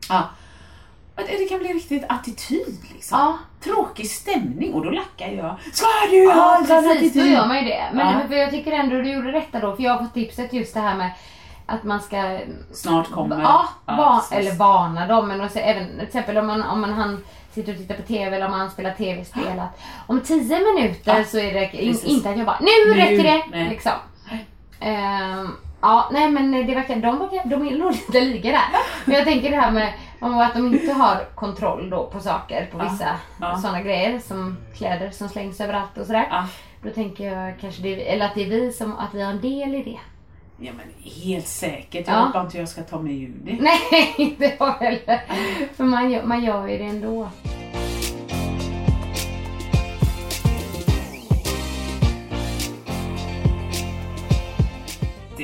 [0.08, 0.28] Ja.
[1.26, 3.18] Det kan bli riktigt attityd liksom.
[3.18, 3.38] Ja.
[3.64, 5.56] Tråkig stämning och då lackar jag.
[5.72, 7.32] Ska du ha Ja en sån precis, då attityd?
[7.32, 7.84] gör man ju det.
[7.92, 8.36] Men Ja.
[8.36, 9.76] jag tycker ändå du gjorde rätt där då.
[9.76, 11.10] För jag har fått tipset just det här med
[11.66, 12.38] att man ska
[12.72, 13.40] Snart kommer.
[13.42, 14.32] Ja, precis.
[14.38, 15.28] eller varna dem.
[15.28, 18.36] Men också, även till exempel om man, om man han sitter och tittar på TV
[18.36, 19.58] eller om han spelar TV-spel.
[19.58, 23.00] att Om tio minuter Ja, så är det in, inte att jag bara nu, Nu,
[23.00, 23.42] räcker det.
[23.50, 23.68] nej.
[23.68, 23.92] Liksom.
[24.80, 28.62] Ehm, ja, nej men det verkar, de, verkar, de är nog lite lika där.
[29.04, 32.78] Men jag tänker det här med att de inte har kontroll då på saker, på
[32.78, 33.56] Ja, vissa ja.
[33.58, 36.26] sådana grejer som kläder som slängs överallt och sådär.
[36.30, 36.46] Ja.
[36.82, 39.40] Då tänker jag kanske det, eller att det är vi som, att vi har en
[39.40, 39.98] del i det.
[40.66, 42.06] ja men helt säkert.
[42.08, 42.20] Jag Ja.
[42.24, 43.56] hoppas inte jag ska ta ur det.
[43.60, 45.20] Nej, inte jag heller.
[45.76, 47.28] För man man gör ju det ändå.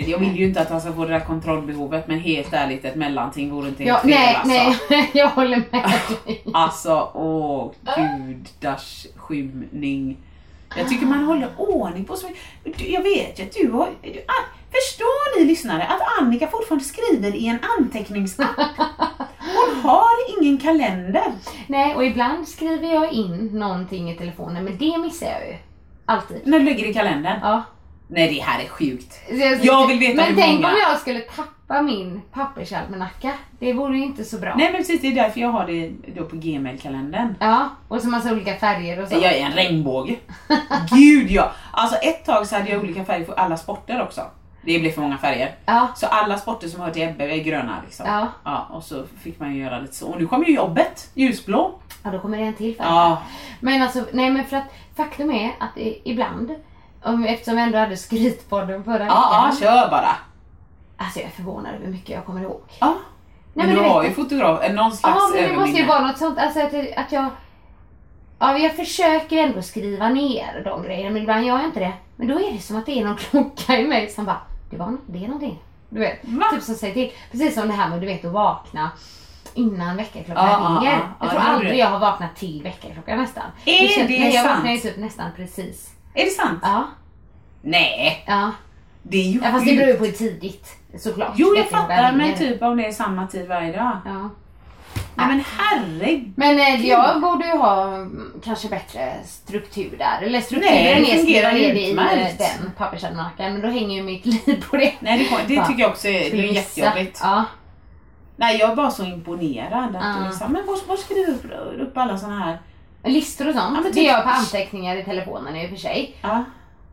[0.05, 2.84] Det- Jag vill ju inte att han ska få det där kontrollbehovet men helt ärligt
[2.84, 4.11] ett mellanting vore inte Ja, helt fel
[4.44, 4.84] nej, alltså.
[4.90, 5.90] nej, jag håller med
[6.26, 6.42] dig.
[6.55, 10.16] Alltså, åh gudars skymning.
[10.76, 12.26] Jag tycker man håller ordning på så
[12.64, 13.88] Du, Jag vet ju att du har...
[14.03, 14.12] Du,
[14.72, 18.57] förstår ni lyssnare att Annika fortfarande skriver i en anteckningsapp?
[19.38, 21.32] Hon har ingen kalender.
[21.66, 25.55] Nej, och ibland skriver jag in någonting i telefonen, men det missar jag ju.
[26.07, 26.40] Alltid.
[26.44, 27.38] När du lägger i kalendern.
[27.42, 27.62] Ja.
[28.09, 29.20] Nej, det här är sjukt.
[29.62, 30.68] Jag vill veta Men hur tänk många.
[30.74, 33.32] om jag skulle tappa min pappersalmanacka.
[33.59, 34.54] Det vore ju inte så bra.
[34.57, 37.34] Nej men precis, det är därför jag har det då på Gmail-kalendern.
[37.40, 39.14] Ja, och så massa olika färger och så.
[39.14, 40.16] Jag är en regnbåge.
[40.90, 41.52] Gud ja!
[41.72, 44.20] Alltså ett tag så hade jag olika färger för alla sporter också.
[44.64, 45.54] Det blev för många färger.
[45.66, 48.07] Ja, Så alla sporter som hör till Ebbe är gröna liksom.
[48.07, 48.28] Ja.
[48.44, 48.68] ja.
[48.72, 50.07] Och så fick man ju göra lite så.
[50.09, 51.78] Och nu kommer ju jobbet, ljusblå.
[52.02, 52.86] ja, då kommer det en till färg.
[52.88, 53.22] Ja.
[53.61, 54.64] Men alltså, nej men för att
[54.96, 55.70] faktum är att
[56.04, 56.50] ibland,
[57.07, 59.57] om, eftersom vi ändå hade skrytpodden förra Ja, veckan.
[59.70, 60.16] ja, kör bara.
[60.96, 62.61] Alltså jag är förvånad över hur mycket jag kommer ihåg.
[62.80, 62.86] Ja.
[63.54, 65.88] Nej, men, men du har ju fotograf, någon slags Ja, men det måste ju överminne.
[65.88, 66.38] vara något sånt.
[66.38, 67.26] Alltså att, att jag...
[68.38, 71.92] Ja, jag försöker ändå skriva ner de grejerna, men ibland gör jag inte det.
[72.16, 74.40] Men då är det som att det är någon klocka i mig som bara,
[74.70, 75.59] det, var, det är någonting.
[75.88, 76.46] Du vet, Va?
[76.52, 77.12] typ som säger till.
[77.30, 78.90] Precis som det här med du vet att vakna
[79.54, 80.92] innan väckarklockan Ja, ja, ringer.
[80.92, 80.98] ja.
[81.20, 83.44] jag Ja, tror det aldrig jag har vaknat till väckarklockan nästan.
[83.64, 84.57] Är känns- det nej, Jag sant?
[84.57, 85.90] vaknar ju typ nästan precis.
[86.17, 86.59] Är det sant?
[86.62, 86.87] Ja,
[87.62, 88.51] Nej, ja.
[89.03, 91.33] det är ju ja fast det beror ju på hur tidigt såklart.
[91.37, 93.99] Jo, jag väckarklockan fattar, men typ om det är samma tid varje dag.
[94.05, 94.31] Ja.
[95.14, 96.33] Nej men herregud.
[96.37, 100.19] Men eh, jag borde ju ha mm, kanske bättre struktur där.
[100.23, 103.53] Eller Nej, strukturen det är det i eh, den pappersalmanackan.
[103.53, 104.93] Men då hänger ju mitt liv på det.
[105.01, 107.21] Nej, det, det tycker jag också är, det är jättejobbigt.
[107.23, 107.45] Ja.
[108.37, 109.97] Nej, jag är bara så imponerad.
[109.97, 110.17] Att Ja.
[110.23, 112.59] du liksom, men var, var skriver du upp, upp alla såna här?
[113.07, 113.76] Listor och sånt.
[113.76, 116.16] Ja, det typ- gör jag på anteckningar i telefonen i och för sig.
[116.22, 116.44] Ja.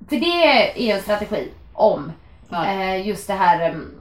[0.10, 0.44] För det
[0.90, 2.12] är en strategi om
[2.50, 2.66] Ja.
[2.66, 3.92] eh, just det här em,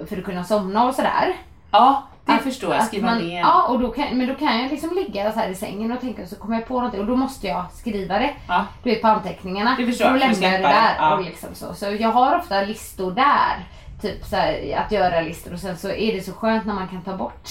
[0.00, 1.32] eh, för att kunna somna och sådär.
[1.70, 2.84] ja, det Att- förstår jag.
[2.84, 3.40] Skriva man, ner.
[3.40, 6.00] Ja, och då kan, men då kan jag liksom ligga så här i sängen och
[6.00, 8.30] tänka så kommer jag på någonting och då måste jag skriva det.
[8.48, 8.64] Ja.
[8.82, 9.74] Du vet på anteckningarna.
[9.78, 10.74] Det förstår jag, och för att lämna det släppa det.
[10.74, 10.94] där.
[10.98, 11.14] Ja.
[11.16, 11.74] Och liksom så.
[11.74, 13.64] så jag har ofta listor där.
[14.02, 16.88] Typ så här, att göra listor och sen så är det så skönt när man
[16.88, 17.48] kan ta bort.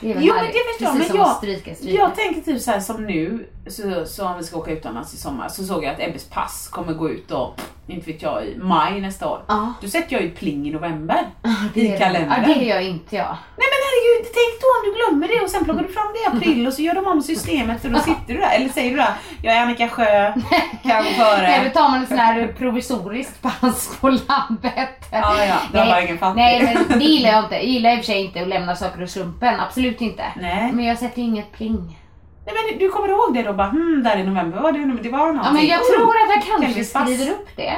[0.00, 1.98] Det är väl Jo men det förstår jag, men som jag, stryka stryka.
[1.98, 5.16] jag tänker typ så här som nu, så, så om vi ska åka utomlands i
[5.16, 7.54] sommar, så såg jag att Ebbes pass kommer gå ut då,
[7.92, 9.42] inte vet jag, i maj nästa år.
[9.48, 9.72] Ja.
[9.82, 11.18] Då sätter jag ju pling i november
[11.74, 12.42] i kalendern.
[12.48, 13.36] Ja, det gör inte jag.
[13.56, 16.18] Nej men herregud, tänk då om du glömmer det och sen plockar du fram det
[16.22, 18.50] i april och så gör de om systemet och då sitter du där.
[18.56, 19.12] Eller säger du där,
[19.42, 20.32] jag är Annika Sjö,
[20.82, 21.70] kan gå Eller före.
[21.70, 25.08] tar man ett sån här provisoriskt pass på labbet.
[25.12, 26.36] Ja, ja, det har ingen fattat.
[26.36, 27.54] nej, men det gillar jag inte.
[27.54, 29.60] Jag gillar i och för sig inte att lämna saker åt slumpen.
[29.60, 30.24] Absolut inte.
[30.40, 30.72] Nej.
[30.72, 31.96] Men jag sätter inget pling.
[32.46, 35.08] Nej men du kommer ihåg det då bara, hmm, där i november var det, det
[35.10, 35.42] var någonting.
[35.44, 37.76] Ja, men jag Oh, tror att jag kanske skriver upp det.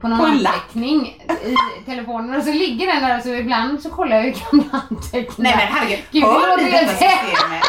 [0.00, 4.16] På någon På anteckning i telefonen och så ligger den där så ibland så kollar
[4.16, 5.34] jag gamla anteckningar.
[5.38, 7.64] Nej men herregud, Gud, hör ni detta systemet?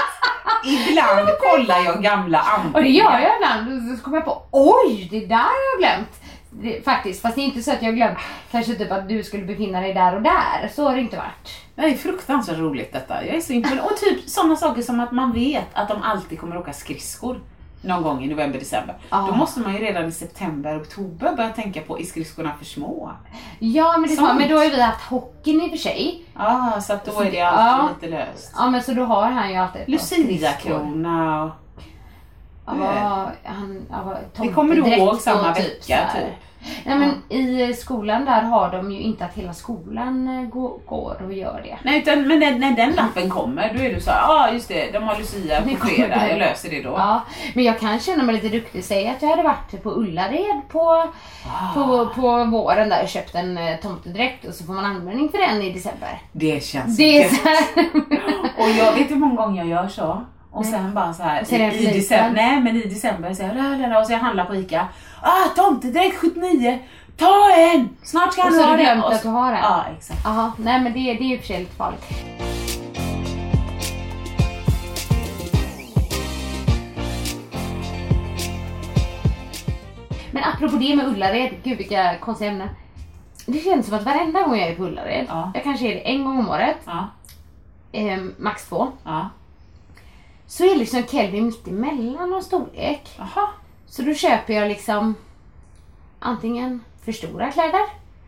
[0.65, 2.77] Ibland kollar jag gamla anteckningar.
[2.77, 3.91] Och det gör jag ibland.
[3.91, 6.18] Och så kommer jag på, oj, det där har jag glömt.
[6.51, 8.17] Det, faktiskt, fast det är inte så att jag glömt
[8.51, 10.71] kanske typ att du skulle befinna dig där och där.
[10.75, 11.49] Så har det inte varit.
[11.75, 13.25] Det är fruktansvärt roligt detta.
[13.25, 13.85] Jag är så imponerad.
[13.85, 17.39] Och typ sådana saker som att man vet att de alltid kommer åka skridskor.
[17.81, 18.97] Någon gång i november, december.
[19.09, 19.27] Ah.
[19.27, 23.11] Då måste man ju redan i september, oktober börja tänka på, är skridskorna för små?
[23.59, 25.77] Ja, men det är så, men då har ju vi haft hockeyn i och för
[25.77, 26.25] sig.
[26.35, 28.53] Ja, så att då är det alltid lite löst.
[28.55, 30.33] Ja, men så då har han ju alltid ett par skridskor.
[30.33, 31.51] Lucia-krona och...
[33.43, 36.33] Han, ja, Det kommer du tomtedräkt ihåg och samma typ vecka typ.
[36.85, 41.33] Nej men i skolan där har de ju inte att hela skolan eh, går, och
[41.33, 41.77] gör det.
[41.83, 44.67] Nej, utan, men när, när den lappen kommer, då är du så ja ah, just
[44.67, 46.89] det, de har Lucia på kommer fredag, jag löser det då.
[46.89, 47.21] Ja,
[47.53, 48.83] men jag kan känna mig lite duktig.
[48.83, 51.11] Säg att jag hade varit på Ullared på,
[51.47, 51.73] Ah.
[51.73, 55.37] på, på våren där och köpt en eh, tomtedräkt och så får man användning för
[55.37, 56.21] den i december.
[56.31, 57.31] Det känns Det gött.
[58.57, 60.25] Och jag vet hur många gånger jag gör så.
[60.51, 63.63] Och sen bara så här i, i december, nej men i december så jag, la,
[63.63, 64.87] la, la, och så jag handlar på ICA.
[65.21, 66.79] Ah, tomtedräkt 79!
[67.17, 67.89] Ta en!
[68.03, 68.93] Snart ska Och han så har ha du den.
[68.97, 69.61] glömt Och att du har den.
[69.63, 70.19] Ja, exakt.
[70.23, 72.05] Jaha, nej men det, det är ju och för sig lite farligt.
[80.31, 82.69] Men apropå det med Ullared, gud vilka konstiga ämnen.
[83.45, 85.51] Det känns som att varenda gång jag är på Ullared, Ja.
[85.53, 87.07] jag kanske är det en gång om året, Ja,
[87.91, 89.29] eh, max två, ja.
[90.49, 93.09] Så är liksom Kelvin mitt emellan någon storlek.
[93.17, 93.47] Jaha.
[93.87, 95.15] Så då köper jag liksom
[96.19, 97.81] antingen för stora kläder,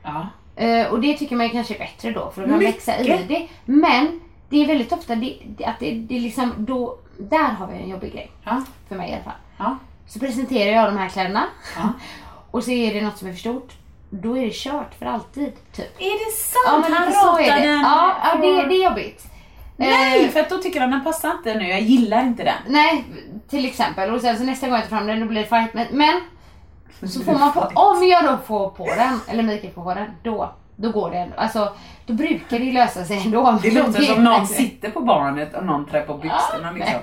[0.04, 0.28] Ja.
[0.56, 2.76] Eh, och det tycker man kanske är bättre då för att Mycket.
[2.76, 3.48] växa i det.
[3.66, 7.78] Men det är väldigt ofta det, att det, det är liksom då, där har vi
[7.78, 8.32] en jobbig grej.
[8.44, 8.64] Ja.
[8.90, 9.34] För mig i alla fall.
[9.58, 9.78] Ja.
[10.08, 11.44] Så presenterar jag de här kläderna
[11.76, 11.90] Ja.
[12.52, 13.74] och så är det något som är för stort.
[14.10, 15.54] Då är det kört för alltid.
[15.72, 16.02] Typ.
[16.02, 16.66] Är det sant?
[16.68, 17.12] Ja men han
[17.62, 19.31] den Ja, ja det, det är jobbigt.
[19.90, 21.68] Nej, Eh, för att då tycker han den passar inte nu.
[21.68, 22.58] Jag gillar inte den.
[22.68, 23.06] nej,
[23.50, 24.12] till exempel.
[24.14, 25.74] Och sen så nästa gång jag tar fram den då blir det fight.
[25.74, 29.84] Men, men så får man på, om jag då får på den, eller Mikael får
[29.84, 31.36] på den, då, då går det ändå.
[31.38, 31.74] Alltså,
[32.06, 33.60] då brukar det lösa sig ändå.
[33.62, 37.00] Det låter som någon sitter på barnet och någon trär på byxorna liksom.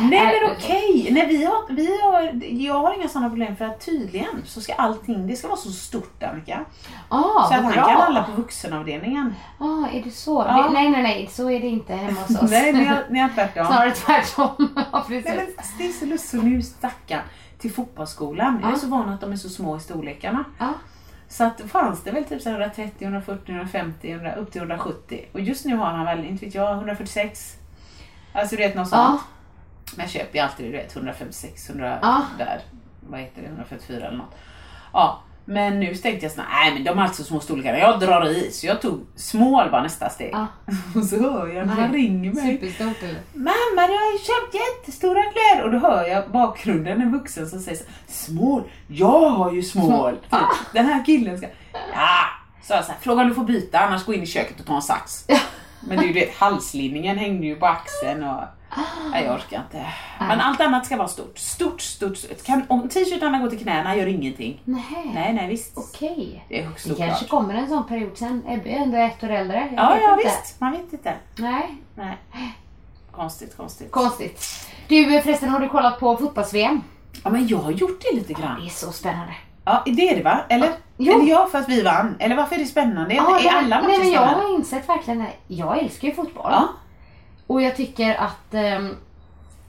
[0.00, 3.86] Nej men okej, Nej, vi har, vi har, jag har inga sådana problem för att
[3.86, 6.60] tydligen så ska allting, det ska vara så stort Annika.
[7.08, 9.34] Ah, så att han kan handla på vuxenavdelningen.
[9.58, 10.42] Ah, är det så?
[10.42, 12.50] Det, nej, nej, nej, så är det inte hemma hos oss.
[12.50, 13.66] Nej, ni har, ni har tvärtom.
[13.66, 14.68] Snarare tvärtom.
[14.92, 15.24] ja, precis.
[15.24, 17.22] Nej, men det är så lustigt, så nu stackarn
[17.58, 18.58] till fotbollsskolan.
[18.62, 20.44] Jag är så van att de är så små i storlekarna.
[20.58, 20.72] Ja.
[21.28, 25.24] Så att fanns det väl typ så här 130, 140, 150, 100, upp till 170.
[25.32, 27.56] Och just nu har han väl, inte vet jag, 146.
[28.32, 29.06] Alltså du vet något Ja.
[29.06, 29.20] sånt.
[29.96, 32.22] Men jag köper ju alltid du vet 156, 100 Ja.
[32.38, 32.60] där.
[33.00, 33.48] Vad heter det?
[33.48, 34.34] 144 eller något.
[34.92, 35.22] Ja.
[35.50, 37.76] Men nu tänkte jag såhär, nej men de har alltid så små storlekar.
[37.76, 38.50] Jag drar i.
[38.52, 40.30] Så jag tog small var nästa steg.
[40.32, 40.46] Ja.
[41.00, 42.52] Och så hör jag när han ringer mig.
[42.52, 43.20] Superstort eller?
[43.32, 47.60] Mamma du har ju köpt jättestora kläder och då hör jag bakgrunden en vuxen som
[47.60, 50.16] säger så, Small, jag har ju small.
[50.16, 50.40] Typ.
[50.72, 51.46] Den här killen ska...
[51.72, 52.18] Ja!
[52.62, 54.66] Så jag så här, fråga om du får byta annars gå in i köket och
[54.66, 55.24] ta en sax.
[55.88, 58.40] Men det är ju det, halslinningen hängde ju på axeln och...
[59.12, 59.86] Nej, jag orkar inte.
[60.20, 61.38] Men allt annat ska vara stort.
[61.38, 62.42] Stort, stort, stort.
[62.44, 64.60] Kan, om t-shirtarna går till knäna gör ingenting.
[64.64, 65.10] Nej.
[65.14, 65.72] Nej, nej visst.
[65.78, 66.44] Okej.
[66.48, 68.42] Det är Det kanske kommer en sån period sen.
[68.48, 69.68] Ebbe är ändå ett år äldre.
[69.76, 70.24] Jag Ja, vet ja inte.
[70.24, 70.60] visst.
[70.60, 71.14] Man vet inte.
[71.36, 72.16] Nej, Nej.
[73.10, 73.90] Konstigt, konstigt.
[73.90, 74.44] konstigt.
[74.88, 76.82] Du förresten, har du kollat på fotbolls-VM?
[77.24, 78.60] Ja, men jag har gjort det lite grann.
[78.60, 79.32] Det är så spännande.
[79.68, 80.38] Ja, det är det va?
[80.48, 80.70] Eller?
[80.96, 81.12] Jo.
[81.14, 82.16] Eller ja, för att vi vann.
[82.18, 83.14] Eller varför är det spännande?
[83.14, 85.54] Ja, är det- alla matcher nej, men jag har insett verkligen det.
[85.54, 86.50] Jag älskar ju fotboll.
[86.52, 86.68] Ja.
[87.46, 88.96] Och jag tycker att, ehm,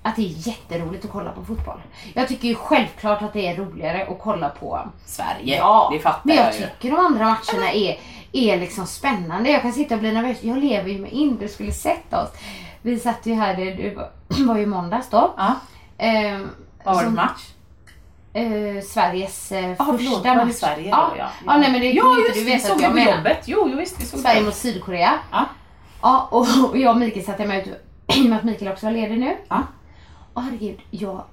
[0.04, 1.82] att det är jätteroligt att kolla på fotboll.
[2.14, 6.22] Jag tycker ju självklart att det är roligare att kolla på Sverige, Ja, det fattar
[6.24, 8.00] Men jag jag tycker de andra matcherna är,
[8.32, 9.50] är liksom spännande.
[9.50, 10.38] Jag kan sitta och bli nervös.
[10.44, 12.30] Jag lever ju med in, du skulle sett oss.
[12.82, 13.96] Vi satt ju här, det,
[14.46, 15.34] var, ju måndags då.
[15.38, 15.54] Ja,
[15.98, 16.50] Ehm,
[16.84, 17.42] vad var det för match?
[18.34, 20.54] Eh, Sveriges eh, förlåt, första match.
[20.54, 21.10] Sverige ja.
[21.12, 21.18] då?
[21.18, 22.96] Ja, ja, nej men det ja, kan inte du det, vet såg att jag på
[22.96, 23.18] menar.
[23.18, 23.44] jobbet.
[23.46, 24.46] Jo, jo visst, vi såg Sverige det.
[24.46, 25.20] mot Sydkorea.
[25.32, 25.46] Ja.
[26.02, 27.70] Ja, och, och jag och Mikael satt hemma ute
[28.16, 29.38] i och med att Mikael också var ledig nu.
[29.50, 29.64] Ja.
[30.34, 31.24] Och herregud, jag,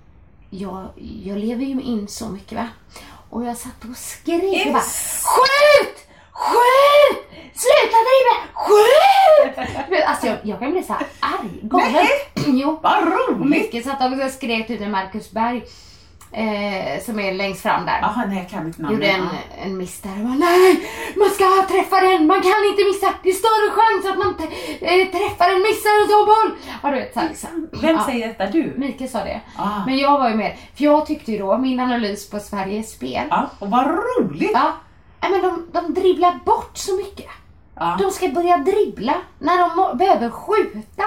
[0.51, 0.89] jag,
[1.25, 2.69] jag lever ju in så mycket va.
[3.31, 4.83] Och jag satt och skrek och bara.
[4.83, 5.97] Skjut!
[6.33, 7.27] Skjut!
[7.55, 8.37] Sluta driva!
[8.55, 9.67] Skjut!
[10.07, 12.07] Alltså jag, jag kan bli så här arg, galen.
[12.47, 12.79] Jo.
[12.83, 13.51] Vad roligt!
[13.51, 15.63] Mikael satt och skrek ut till Marcus Berg.
[16.37, 17.99] Eh, som är längst fram där.
[18.03, 18.99] Jaha, nej jag kan inte namnet.
[18.99, 19.29] Gjorde en,
[19.65, 23.15] en miss där och bara, nej, man ska träffa den, man kan inte missa.
[23.23, 24.35] Det är större chans att man
[24.81, 26.51] eh, träffar en missar en sån boll.
[26.83, 27.69] Ja du vet så här, liksom.
[27.83, 28.47] Vem ja, säger detta?
[28.47, 28.75] Du?
[28.77, 29.41] Mikael sa det.
[29.57, 29.85] Ah.
[29.87, 33.25] Men jag var ju med, för jag tyckte ju då, min analys på Sveriges spel.
[33.31, 34.51] Ja, och vad roligt!
[34.55, 34.73] Ja,
[35.21, 37.31] men de, de dribblar bort så mycket.
[37.75, 37.97] Ja.
[38.01, 41.05] De ska börja dribbla när de behöver skjuta.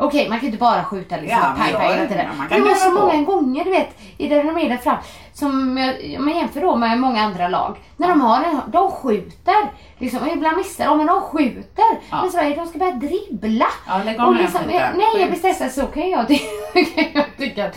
[0.00, 2.26] Okej, man kan ju inte bara skjuta liksom Ja, jag- hela tiden.
[2.30, 3.06] ja, man kan det var så på.
[3.06, 3.88] många gånger, du vet,
[4.18, 4.96] i där de är där fram.
[5.32, 7.76] Som jag, om man jämför då med många andra lag.
[7.96, 9.70] När de har en, de skjuter.
[9.98, 11.84] Liksom, och ibland missar de, men de skjuter.
[12.10, 12.22] Ja.
[12.22, 13.66] Men Sverige, de ska börja dribbla.
[13.88, 14.92] Ja, lägg med liksom, den skiten.
[14.96, 16.28] nej, jag blir stressad, så kan jag,
[16.94, 17.66] kan jag tycka.
[17.66, 17.74] att-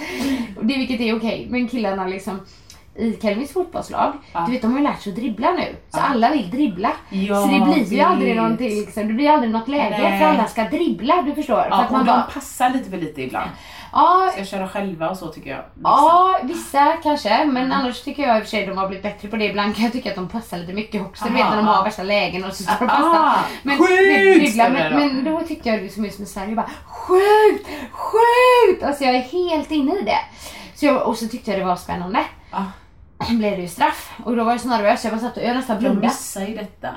[0.61, 1.47] Det, vilket är okej.
[1.49, 2.39] Men killarna liksom
[2.95, 4.43] i Kelvins fotbollslag, Ja.
[4.45, 5.75] du vet de har ju lärt sig att dribbla nu.
[5.89, 6.01] Så Ja.
[6.11, 6.91] alla vill dribbla.
[7.09, 10.19] Ja, så det blir ju aldrig någonting liksom, det blir aldrig något läge Nej.
[10.19, 11.61] för alla ska dribbla, du förstår.
[11.61, 13.49] för Ja, att och man de bara, passar lite för lite ibland.
[13.93, 15.59] ja, Ska köra själva och så tycker jag.
[15.83, 17.45] Ja, vissa kanske.
[17.45, 17.71] Men Mm.
[17.71, 19.45] annars tycker jag i och för sig de har blivit bättre på det.
[19.45, 21.25] Ibland kan jag tycka att de passar lite mycket också.
[21.25, 23.39] Du vet när de har värsta lägen och så ska de Ah, passa.
[23.63, 28.83] Men, det men, men då tyckte jag liksom just med Sverige bara skjut, skjut!
[28.83, 30.19] Alltså jag är helt inne i det.
[30.75, 32.19] Så jag, och så tyckte jag det var spännande.
[32.51, 32.63] Ja.
[33.29, 34.11] blev det ju straff.
[34.25, 35.03] Och då var jag så nervös.
[35.03, 36.07] Jag bara satt och jag nästan De blundade.
[36.07, 36.89] missar ju detta.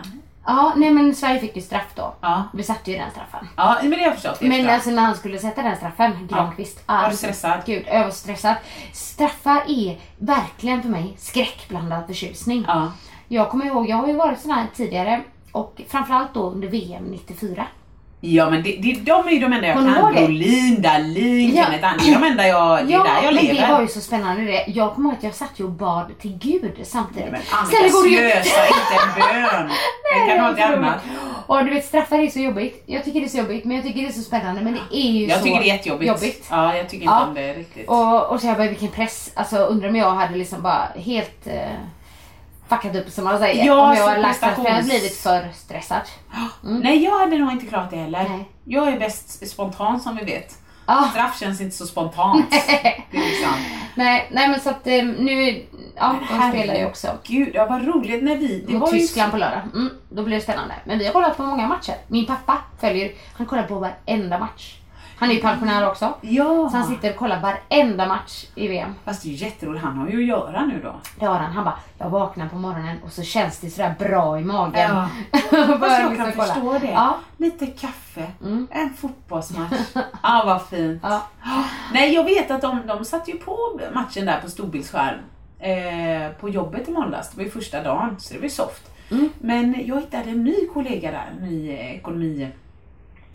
[0.48, 2.14] Ja, nej men Sverige fick ju straff då.
[2.20, 3.48] Ja, Vi satte ju den straffen.
[3.56, 4.40] ja men det har jag förstått.
[4.40, 4.74] Men efter.
[4.74, 6.82] alltså när han skulle sätta den straffen, Granqvist.
[6.86, 7.60] Var du stressad?
[7.66, 8.54] Gud, jag var stressad.
[8.92, 12.64] Straffar är verkligen för mig skräckblandad förtjusning.
[12.68, 12.92] Ja.
[13.28, 15.20] Jag kommer ihåg, jag har ju varit sån här tidigare
[15.52, 17.66] och framförallt då under VM 94.
[18.28, 20.14] Ja men det, det, de är ju de enda jag du kan.
[20.14, 21.64] Brolin, Dahlin, Ja.
[21.64, 22.10] Kenneth Andersson.
[22.12, 23.66] Det är de enda jag, det är där jag men lever.
[23.66, 24.64] det var ju så spännande det.
[24.66, 27.30] Jag kommer ihåg att jag satt ju och bad till Gud samtidigt.
[27.32, 29.70] Men Sen Annika, det ju- slösa inte en bön.
[30.28, 31.00] Den kan ha till annat.
[31.46, 32.82] Och du vet straffar är så jobbigt.
[32.86, 34.96] Jag tycker det är så jobbigt men jag tycker det är så spännande men det
[34.98, 36.08] är ju Jag så tycker det är jättejobbigt.
[36.08, 36.46] jobbigt.
[36.50, 37.26] Ja, jag tycker inte Ja.
[37.26, 37.88] om det riktigt.
[37.88, 39.30] Och, och så jag bara vilken press.
[39.34, 41.52] Alltså undrar om jag hade liksom bara helt eh,
[42.68, 43.66] fuckat upp som man säger.
[43.66, 46.02] Ja, om jag så hade lagt för jag hade blivit för stressad.
[46.62, 48.28] Nej, jag hade nog inte klarat det heller.
[48.28, 48.48] Nej.
[48.64, 50.58] Jag är bäst spontan som vi vet.
[50.88, 52.50] Ah, Straff känns inte så spontant.
[53.10, 53.54] liksom.
[53.94, 55.64] nej, nej men så att eh, nu,
[55.96, 57.08] ja de spelar ju också.
[57.24, 58.64] Gud, ja, vad roligt när vi...
[58.66, 59.60] Det mot var Tyskland på lördag.
[59.74, 60.74] Mm, då blir det spännande.
[60.84, 61.94] Men vi har kollat på många matcher.
[62.06, 64.76] Min pappa följer, han kollar på varenda match.
[65.18, 66.14] Han är ju pensionär också.
[66.20, 68.94] Ja, Så han sitter och kollar varenda match i VM.
[69.04, 69.84] fast det är ju jätteroligt.
[69.84, 70.94] Han har ju att göra nu då.
[71.18, 71.52] Det har han.
[71.52, 74.90] Han bara, jag vaknar på morgonen och så känns det sådär bra i magen.
[74.90, 75.08] Ja.
[75.50, 76.44] Fast jag liksom kan kolla.
[76.54, 76.90] förstå det.
[76.90, 77.16] Ja.
[77.36, 78.68] Lite kaffe, Mm.
[78.70, 79.72] en fotbollsmatch.
[80.20, 81.00] ah, vad fint.
[81.04, 81.22] Ja.
[81.92, 85.18] Nej, jag vet att de, de satte ju på matchen där på storbildsskärm
[85.58, 87.30] eh, på jobbet i måndags.
[87.30, 88.90] Det var ju första dagen, så det var ju soft.
[89.10, 89.28] Mm.
[89.40, 92.48] Men jag hittade en ny kollega där, en ny eh, ekonomi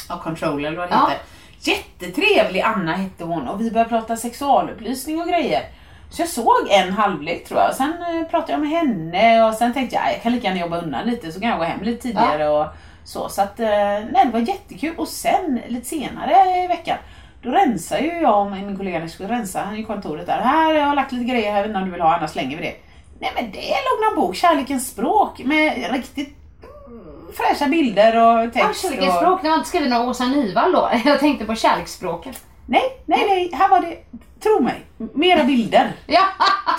[0.10, 1.08] ja, controller eller vad det Ja.
[1.10, 1.24] heter.
[1.64, 5.62] Jättetrevlig Anna hette hon och vi började prata sexualupplysning och grejer.
[6.09, 9.74] Så jag såg en halvlek tror jag, sen eh, pratade jag med henne och sen
[9.74, 12.01] tänkte jag jag kan lika gärna jobba undan lite så kan jag gå hem lite
[12.01, 12.68] tidigare och
[13.03, 13.30] så.
[13.30, 13.68] Så att, eh,
[14.12, 16.97] nej det var jättekul och sen lite senare i veckan
[17.43, 20.39] då rensar ju jag och min kollega skulle rensa han i kontoret där.
[20.39, 22.32] Här jag har lagt lite grejer här, jag vet inte om du vill ha annars
[22.32, 22.76] slänger vi det.
[23.20, 26.41] Nej men det låg någon bok, Kärlekens språk med riktigt
[27.36, 28.86] fräscha bilder och Ja, text.
[28.86, 28.92] och...
[28.92, 30.90] kärleksspråk, när man inte skriver någon Åsa Nyvall då.
[31.06, 32.44] Jag tänkte på kärleksspråket.
[32.66, 33.98] Nej, nej, nej, här var det,
[34.44, 34.82] tro mig,
[35.14, 35.92] mera bilder.
[36.06, 36.22] Ja,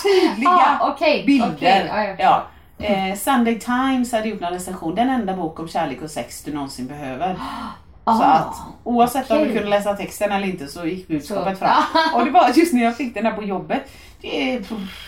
[0.03, 1.25] Tydliga ah, okej.
[1.27, 1.53] bilder.
[1.57, 2.47] okej, ja, jag ja.
[2.87, 6.55] Eh, Sunday Times hade gjort en recension, den enda bok om kärlek och sex du
[6.55, 7.37] någonsin behöver.
[8.05, 9.55] Så Ah, att oavsett om du okej.
[9.55, 11.83] kunde läsa texten eller inte så gick budskapet Så- fram.
[12.15, 13.83] Och det var just när jag fick den här på jobbet.
[14.21, 14.65] Det är,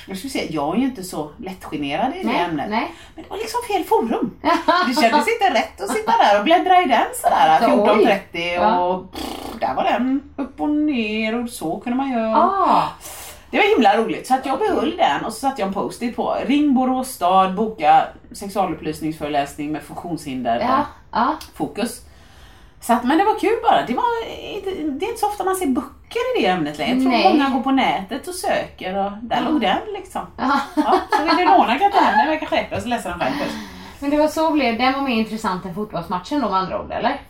[0.08, 2.70] jag skulle säga, jag är ju inte så lättgenerad i det nej, ämnet.
[2.70, 2.92] nej.
[3.14, 4.30] Men det var liksom fel forum.
[4.88, 8.20] Det kändes inte rätt att sitta där och bläddra i den sådär Så, oj.
[8.32, 9.24] 14.30 och pff,
[9.60, 12.36] där var den upp och ner och så kunde man göra.
[12.36, 12.82] Ah,
[13.50, 16.16] Det var himla roligt så att jag behöll den och så satte jag en post-it
[16.16, 16.36] på.
[16.46, 21.28] Ring Borås stad, boka sexualupplysningsföreläsning med funktionshinder ja, ja.
[21.50, 22.00] och fokus.
[22.86, 23.82] Så att, men det var kul bara.
[23.86, 24.24] Det, var,
[24.98, 26.92] det är inte så ofta man ser böcker i det ämnet längre.
[26.94, 27.32] Jag tror Nej.
[27.32, 30.22] många går på nätet och söker och där låg den liksom.
[30.36, 30.60] ja.
[30.76, 33.18] Ja, så vill du låna kan jag ta hem den, verkar skärpa så läser den
[33.18, 33.54] själv först.
[34.00, 36.92] Men det var så blev den var mer intressant än fotbollsmatchen då med andra ord
[36.92, 37.20] eller?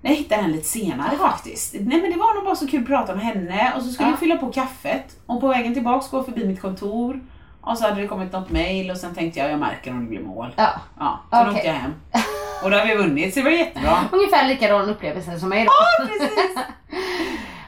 [0.00, 1.74] Jag hittade den lite senare faktiskt.
[1.80, 4.08] Nej men det var nog bara så kul att prata med henne och så skulle
[4.08, 4.12] Ja.
[4.12, 7.20] jag fylla på kaffet och på vägen tillbaks gå förbi mitt kontor
[7.60, 10.08] och så hade det kommit något mail och sen tänkte jag jag märker om det
[10.10, 10.54] blir mål.
[10.56, 10.68] Ja.
[10.98, 11.54] Ja, så då Okej.
[11.54, 11.92] åkte jag hem.
[12.64, 13.98] Och då har vi vunnit så det var jättebra.
[14.12, 15.70] Ungefär likadan upplevelse som mig då.
[15.72, 16.58] Ja, precis.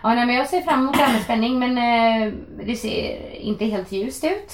[0.03, 2.32] Ja, nej, men jag ser fram emot det här med spänning men eh,
[2.66, 4.53] det ser inte helt ljust ut.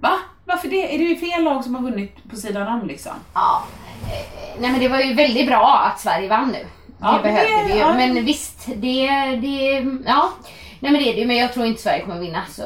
[0.00, 0.18] Va?
[0.44, 0.94] Varför det?
[0.94, 3.12] Är det ju fler lag som har vunnit på sidan om liksom?
[3.34, 3.62] Ja.
[4.06, 6.66] eh, Nej men det var ju väldigt bra att Sverige vann nu.
[7.00, 7.78] Ja, det behövde vi ju.
[7.78, 7.94] ja.
[7.94, 9.06] Men visst, det,
[9.42, 10.28] det, ja.
[10.80, 12.62] Nej men det är det ju, men jag tror inte Sverige kommer vinna så...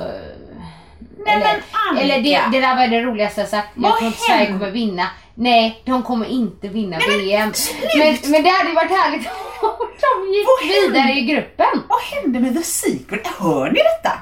[1.26, 1.62] Nej, eller,
[1.94, 3.68] men eller det, det där var det rolaste jag sagt.
[3.74, 5.06] Jag tror inte Sverige kommer vinna.
[5.34, 7.54] Nej, de kommer inte vinna Nej, men VM.
[7.54, 7.90] slut!
[7.98, 9.26] Men, men det hade varit härligt
[9.62, 11.82] om de gick Vad vidare i gruppen.
[11.88, 13.26] Vad hände med The Secret?
[13.26, 14.12] Hör ni detta?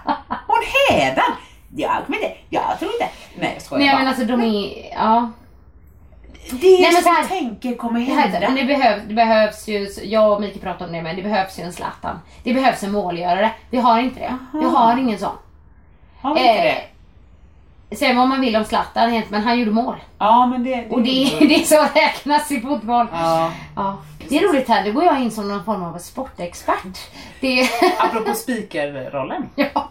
[0.47, 0.57] Hon
[0.91, 1.33] hädan!
[1.77, 3.09] Jag kommer inte, jag tror inte.
[3.39, 3.99] Nej jag skojar Nej bara.
[3.99, 5.31] men alltså de är, ja.
[6.51, 8.41] det Nej, men som så här- jag tänker kommer Det, här, hända.
[8.49, 11.59] men det, behövs, det behövs ju, jag och Mikael pratade om det men det behövs
[11.59, 12.19] ju en Zlatan.
[12.43, 13.51] Det behövs en målgörare.
[13.71, 14.37] Vi har inte det.
[14.53, 14.79] Vi Aha.
[14.79, 15.33] har ingen sån.
[16.21, 16.83] Har vi inte Eh, det?
[17.97, 19.97] Säg vad man vill om Zlatan helt, men han gjorde mål.
[20.19, 20.87] Ja men det...
[20.91, 23.07] Och det, är- det är så räknas i fotboll.
[23.13, 23.53] Ja.
[23.77, 23.99] Ja.
[24.29, 26.99] Det är roligt här, nu går jag in som någon form av sportexpert.
[27.41, 27.69] Det,
[27.99, 29.49] Apropå speakerrollen.
[29.55, 29.91] ja,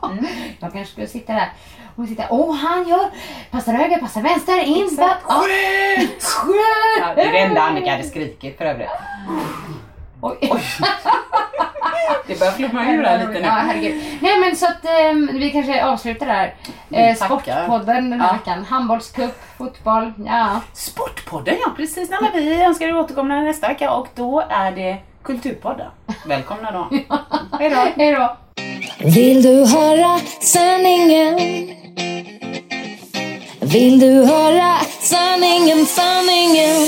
[0.59, 1.51] jag kanske skulle sitta där
[1.95, 3.09] och sitta, åh han gör,
[3.51, 5.43] passar höger, passar vänster, in, back, ja.
[6.99, 8.89] Ja, det är det enda Annika hade skrikit för övrigt.
[10.23, 10.37] Oj.
[12.27, 13.39] Det börjar flumma ur här lite nu.
[13.39, 14.03] Ja, herregud.
[14.21, 16.53] Nej men så att ehm, vi kanske avslutar där.
[16.91, 18.33] Eh, sportpodden den här Ja.
[18.33, 18.65] veckan.
[18.65, 20.61] Handbollscup, fotboll, ja.
[20.73, 22.09] Sportpodden ja, precis.
[22.09, 25.87] Nej, men vi önskar er återkomna nästa vecka och då är det Kulturpodden.
[26.25, 26.87] Välkomna då.
[27.59, 27.87] Hej då.
[27.97, 28.37] Hej då.
[28.99, 31.35] Vill du höra sanningen?
[33.61, 36.87] Vill du höra sanningen, sanningen?